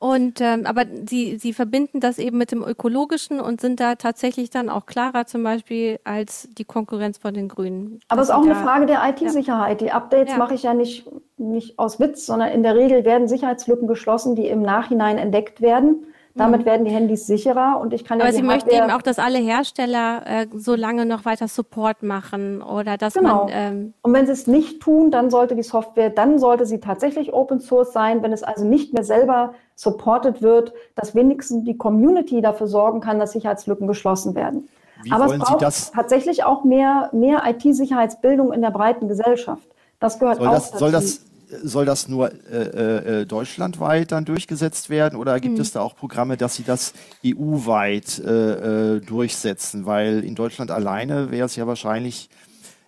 [0.00, 4.48] Und ähm, aber sie, sie verbinden das eben mit dem Ökologischen und sind da tatsächlich
[4.48, 8.00] dann auch klarer zum Beispiel als die Konkurrenz von den Grünen.
[8.08, 9.82] Aber es ist auch eine Frage der IT-Sicherheit.
[9.82, 9.86] Ja.
[9.86, 10.38] Die Updates ja.
[10.38, 14.48] mache ich ja nicht, nicht aus Witz, sondern in der Regel werden Sicherheitslücken geschlossen, die
[14.48, 16.06] im Nachhinein entdeckt werden.
[16.34, 16.66] Damit mhm.
[16.66, 19.38] werden die Handys sicherer und ich kann Aber ja Sie möchten eben auch, dass alle
[19.38, 23.46] Hersteller äh, so lange noch weiter Support machen oder dass genau.
[23.46, 23.48] man.
[23.52, 27.32] Ähm und wenn sie es nicht tun, dann sollte die Software, dann sollte sie tatsächlich
[27.32, 28.22] Open Source sein.
[28.22, 33.18] Wenn es also nicht mehr selber supported wird, dass wenigstens die Community dafür sorgen kann,
[33.18, 34.68] dass Sicherheitslücken geschlossen werden.
[35.02, 39.66] Wie Aber es braucht tatsächlich auch mehr, mehr IT-Sicherheitsbildung in der breiten Gesellschaft.
[39.98, 40.78] Das gehört soll auch das, dazu.
[40.78, 41.24] Soll das
[41.62, 45.60] soll das nur äh, äh, deutschlandweit dann durchgesetzt werden oder gibt mhm.
[45.60, 46.92] es da auch Programme, dass sie das
[47.24, 49.86] EU-weit äh, äh, durchsetzen?
[49.86, 52.28] Weil in Deutschland alleine wäre es ja wahrscheinlich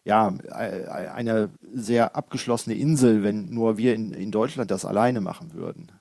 [0.04, 5.54] ja, äh, eine sehr abgeschlossene Insel, wenn nur wir in, in Deutschland das alleine machen
[5.54, 5.92] würden.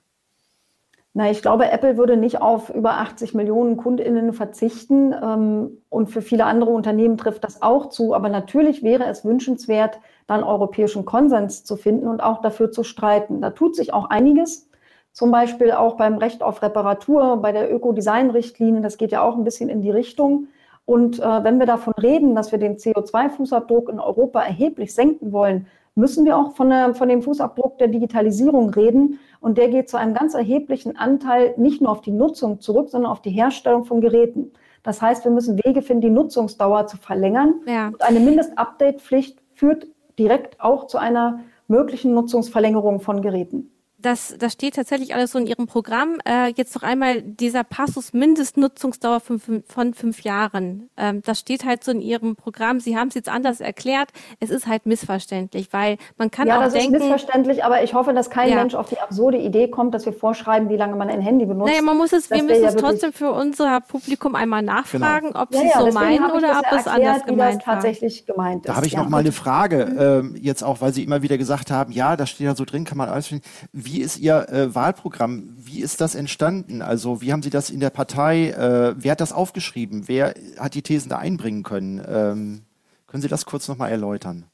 [1.14, 5.12] Na, ich glaube, Apple würde nicht auf über 80 Millionen KundInnen verzichten.
[5.12, 8.14] Ähm, und für viele andere Unternehmen trifft das auch zu.
[8.14, 13.42] Aber natürlich wäre es wünschenswert, dann europäischen Konsens zu finden und auch dafür zu streiten.
[13.42, 14.70] Da tut sich auch einiges.
[15.12, 18.80] Zum Beispiel auch beim Recht auf Reparatur, bei der Ökodesign-Richtlinie.
[18.80, 20.48] Das geht ja auch ein bisschen in die Richtung.
[20.86, 25.66] Und äh, wenn wir davon reden, dass wir den CO2-Fußabdruck in Europa erheblich senken wollen,
[25.94, 29.18] müssen wir auch von, der, von dem Fußabdruck der Digitalisierung reden.
[29.40, 33.10] Und der geht zu einem ganz erheblichen Anteil nicht nur auf die Nutzung zurück, sondern
[33.10, 34.52] auf die Herstellung von Geräten.
[34.82, 37.60] Das heißt, wir müssen Wege finden, die Nutzungsdauer zu verlängern.
[37.66, 37.88] Ja.
[37.88, 39.86] Und eine Mindest-Update-Pflicht führt
[40.18, 43.71] direkt auch zu einer möglichen Nutzungsverlängerung von Geräten
[44.02, 46.18] das, das steht tatsächlich alles so in Ihrem Programm.
[46.28, 50.90] Äh, jetzt noch einmal dieser Passus Mindestnutzungsdauer von, von fünf Jahren.
[50.96, 52.80] Ähm, das steht halt so in Ihrem Programm.
[52.80, 54.10] Sie haben es jetzt anders erklärt.
[54.40, 56.94] Es ist halt missverständlich, weil man kann ja, auch das denken...
[56.94, 58.56] ist missverständlich, aber ich hoffe, dass kein ja.
[58.56, 61.70] Mensch auf die absurde Idee kommt, dass wir vorschreiben, wie lange man ein Handy benutzt.
[61.70, 65.42] Naja, man muss es, wir müssen ja es trotzdem für unser Publikum einmal nachfragen, genau.
[65.42, 68.68] ob Sie es so meinen oder ob es anders gemeint das tatsächlich gemeint ist.
[68.68, 71.70] Da habe ich noch mal eine Frage, äh, jetzt auch, weil Sie immer wieder gesagt
[71.70, 73.44] haben, ja, das steht ja so drin, kann man alles finden.
[73.72, 76.82] Wie ist Ihr äh, Wahlprogramm, wie ist das entstanden?
[76.82, 80.08] Also wie haben Sie das in der Partei, äh, wer hat das aufgeschrieben?
[80.08, 82.02] Wer hat die Thesen da einbringen können?
[82.06, 82.62] Ähm,
[83.06, 84.46] können Sie das kurz nochmal erläutern?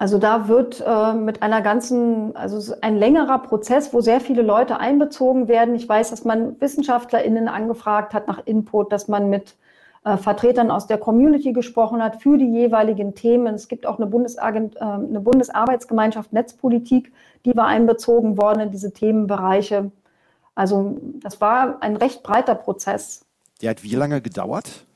[0.00, 4.78] Also da wird äh, mit einer ganzen, also ein längerer Prozess, wo sehr viele Leute
[4.78, 5.74] einbezogen werden.
[5.74, 9.56] Ich weiß, dass man WissenschaftlerInnen angefragt hat nach Input, dass man mit
[10.04, 13.54] äh, Vertretern aus der Community gesprochen hat für die jeweiligen Themen.
[13.54, 17.12] Es gibt auch eine, Bundesagent, äh, eine Bundesarbeitsgemeinschaft Netzpolitik,
[17.44, 19.90] die war einbezogen worden in diese Themenbereiche.
[20.54, 23.26] Also das war ein recht breiter Prozess.
[23.60, 24.86] Der hat wie lange gedauert?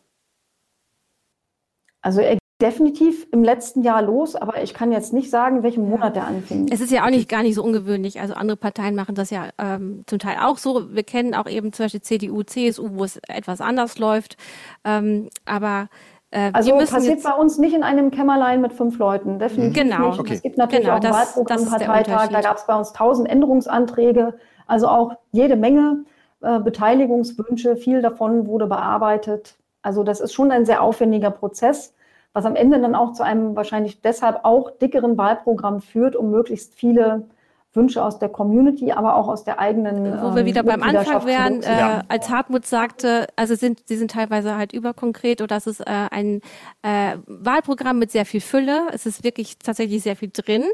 [2.00, 6.16] Also er definitiv im letzten Jahr los, aber ich kann jetzt nicht sagen, welchen Monat
[6.16, 6.66] der anfing.
[6.72, 8.22] Es ist ja auch nicht gar nicht so ungewöhnlich.
[8.22, 10.94] Also andere Parteien machen das ja ähm, zum Teil auch so.
[10.94, 14.38] Wir kennen auch eben zum Beispiel CDU, CSU, wo es etwas anders läuft.
[14.82, 15.90] Ähm, aber
[16.30, 20.08] äh, also passiert bei uns nicht in einem Kämmerlein mit fünf Leuten, definitiv genau.
[20.08, 20.20] nicht.
[20.20, 20.34] Okay.
[20.34, 24.34] Es gibt natürlich genau, auch einen Wahlprogrammparteitag, da gab es bei uns tausend Änderungsanträge,
[24.66, 26.04] also auch jede Menge
[26.40, 29.56] äh, Beteiligungswünsche, viel davon wurde bearbeitet.
[29.82, 31.94] Also das ist schon ein sehr aufwendiger Prozess
[32.34, 36.74] was am Ende dann auch zu einem wahrscheinlich deshalb auch dickeren Wahlprogramm führt, um möglichst
[36.74, 37.28] viele
[37.74, 40.20] Wünsche aus der Community, aber auch aus der eigenen.
[40.22, 42.02] Wo wir wieder beim Anfang wären, äh, ja.
[42.08, 46.40] als Hartmut sagte, also sind sie sind teilweise halt überkonkret oder es ist äh, ein
[46.82, 48.88] äh, Wahlprogramm mit sehr viel Fülle.
[48.92, 50.64] Es ist wirklich tatsächlich sehr viel drin.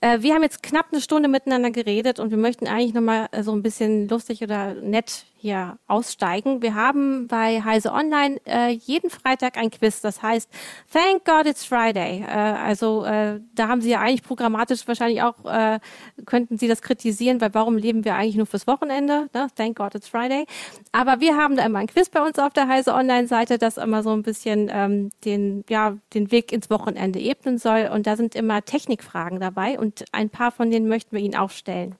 [0.00, 3.42] Äh, wir haben jetzt knapp eine Stunde miteinander geredet und wir möchten eigentlich nochmal äh,
[3.42, 6.62] so ein bisschen lustig oder nett hier aussteigen.
[6.62, 10.00] Wir haben bei Heise Online äh, jeden Freitag ein Quiz.
[10.00, 10.50] Das heißt,
[10.92, 12.22] Thank God it's Friday.
[12.22, 15.78] Äh, also äh, da haben Sie ja eigentlich programmatisch wahrscheinlich auch, äh,
[16.24, 19.28] könnten Sie das kritisieren, weil warum leben wir eigentlich nur fürs Wochenende?
[19.34, 19.48] Ne?
[19.56, 20.46] Thank God it's Friday.
[20.92, 24.02] Aber wir haben da immer ein Quiz bei uns auf der Heise Online-Seite, das immer
[24.02, 27.90] so ein bisschen ähm, den, ja, den Weg ins Wochenende ebnen soll.
[27.92, 31.50] Und da sind immer Technikfragen dabei und ein paar von denen möchten wir Ihnen auch
[31.50, 31.94] stellen.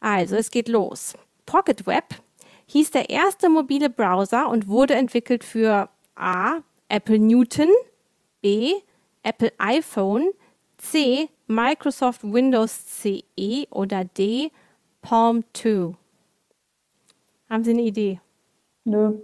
[0.00, 1.14] Also, es geht los.
[1.46, 2.04] Pocket Web
[2.74, 6.56] hieß der erste mobile Browser und wurde entwickelt für A.
[6.88, 7.68] Apple Newton,
[8.42, 8.74] B.
[9.22, 10.32] Apple iPhone,
[10.76, 11.28] C.
[11.46, 14.50] Microsoft Windows CE oder D.
[15.02, 15.94] Palm 2.
[17.48, 18.20] Haben Sie eine Idee?
[18.82, 19.18] Nö.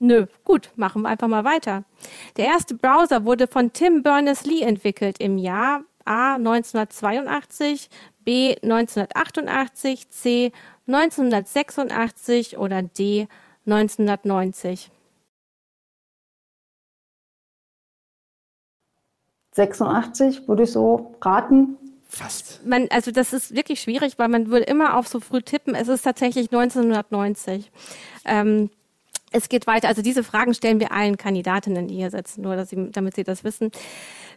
[0.00, 1.84] Nö, gut, machen wir einfach mal weiter.
[2.36, 7.90] Der erste Browser wurde von Tim Berners-Lee entwickelt im Jahr A 1982,
[8.24, 10.52] B 1988, C
[10.88, 13.28] 1986 oder D
[13.66, 14.90] 1990?
[19.52, 21.76] 86 würde ich so raten.
[22.08, 22.64] Fast.
[22.64, 25.74] Man, also das ist wirklich schwierig, weil man würde immer auf so früh tippen.
[25.74, 27.70] Es ist tatsächlich 1990.
[28.24, 28.70] Ähm,
[29.30, 29.88] es geht weiter.
[29.88, 33.44] Also diese Fragen stellen wir allen Kandidatinnen, die hier sitzen, nur sie, damit sie das
[33.44, 33.70] wissen.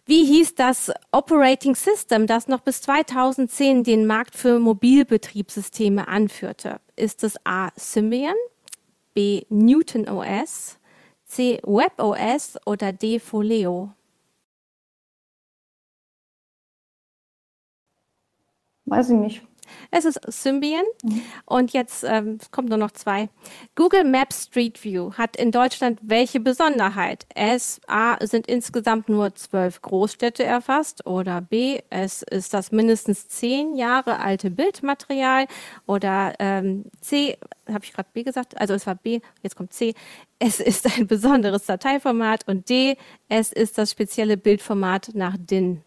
[0.06, 6.82] Wie hieß das Operating System, das noch bis 2010 den Markt für Mobilbetriebssysteme anführte?
[6.96, 7.70] Ist es A.
[7.76, 8.36] Symbian,
[9.14, 9.44] B.
[9.50, 10.80] Newton OS,
[11.26, 11.60] C.
[11.64, 13.20] Web OS oder D.
[13.20, 13.94] Folio?
[18.86, 19.51] Weiß ich nicht.
[19.92, 20.84] Es ist Symbian.
[21.04, 21.22] Mhm.
[21.46, 23.30] Und jetzt ähm, kommt nur noch zwei.
[23.76, 27.26] Google Maps Street View hat in Deutschland welche Besonderheit?
[27.36, 33.76] S, A, sind insgesamt nur zwölf Großstädte erfasst oder B, es ist das mindestens zehn
[33.76, 35.48] Jahre alte Bildmaterial
[35.86, 38.60] oder ähm, C, habe ich gerade B gesagt?
[38.60, 39.94] Also es war B, jetzt kommt C.
[40.40, 42.98] Es ist ein besonderes Dateiformat und D,
[43.30, 45.84] es ist das spezielle Bildformat nach DIN.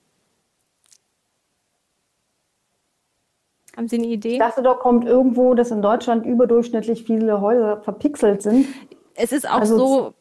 [3.76, 4.34] Haben Sie eine Idee?
[4.34, 8.66] Ich dachte, da kommt irgendwo, dass in Deutschland überdurchschnittlich viele Häuser verpixelt sind.
[9.14, 10.14] Es ist auch also so,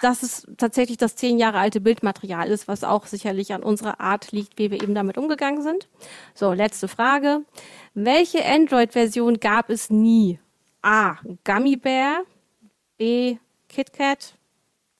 [0.00, 4.32] dass es tatsächlich das zehn Jahre alte Bildmaterial ist, was auch sicherlich an unserer Art
[4.32, 5.88] liegt, wie wir eben damit umgegangen sind.
[6.34, 7.42] So, letzte Frage.
[7.94, 10.38] Welche Android-Version gab es nie?
[10.82, 11.16] A.
[11.44, 12.22] Gummy Bear,
[12.96, 13.38] B.
[13.68, 14.34] KitKat,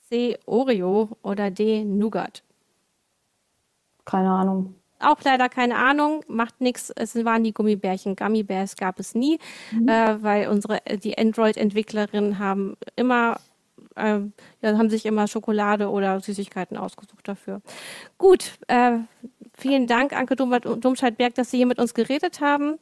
[0.09, 0.39] C.
[0.47, 1.85] Oreo oder D.
[1.85, 2.43] Nougat?
[4.05, 4.75] Keine Ahnung.
[5.01, 6.91] Auch leider keine Ahnung, macht nichts.
[6.95, 8.17] Es waren die Gummibärchen.
[8.17, 9.39] Gummy Bears gab es nie,
[9.73, 9.89] mhm.
[9.89, 13.41] äh, weil unsere die Android-Entwicklerinnen haben immer
[13.97, 14.21] äh,
[14.63, 17.61] ja, haben sich immer Schokolade oder Süßigkeiten ausgesucht dafür.
[18.19, 18.99] Gut, äh,
[19.55, 22.79] vielen Dank, Anke Domscheit-Berg, dass Sie hier mit uns geredet haben.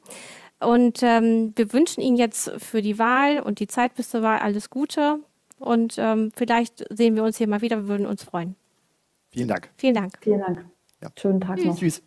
[0.60, 4.40] Und ähm, wir wünschen Ihnen jetzt für die Wahl und die Zeit bis zur Wahl
[4.40, 5.20] alles Gute.
[5.58, 7.76] Und ähm, vielleicht sehen wir uns hier mal wieder.
[7.78, 8.56] Wir würden uns freuen.
[9.30, 9.70] Vielen Dank.
[9.76, 10.18] Vielen Dank.
[10.20, 10.64] Vielen Dank.
[11.02, 11.10] Ja.
[11.16, 11.66] Schönen Tag Tschüss.
[11.66, 11.78] noch.
[11.78, 12.02] Tschüss.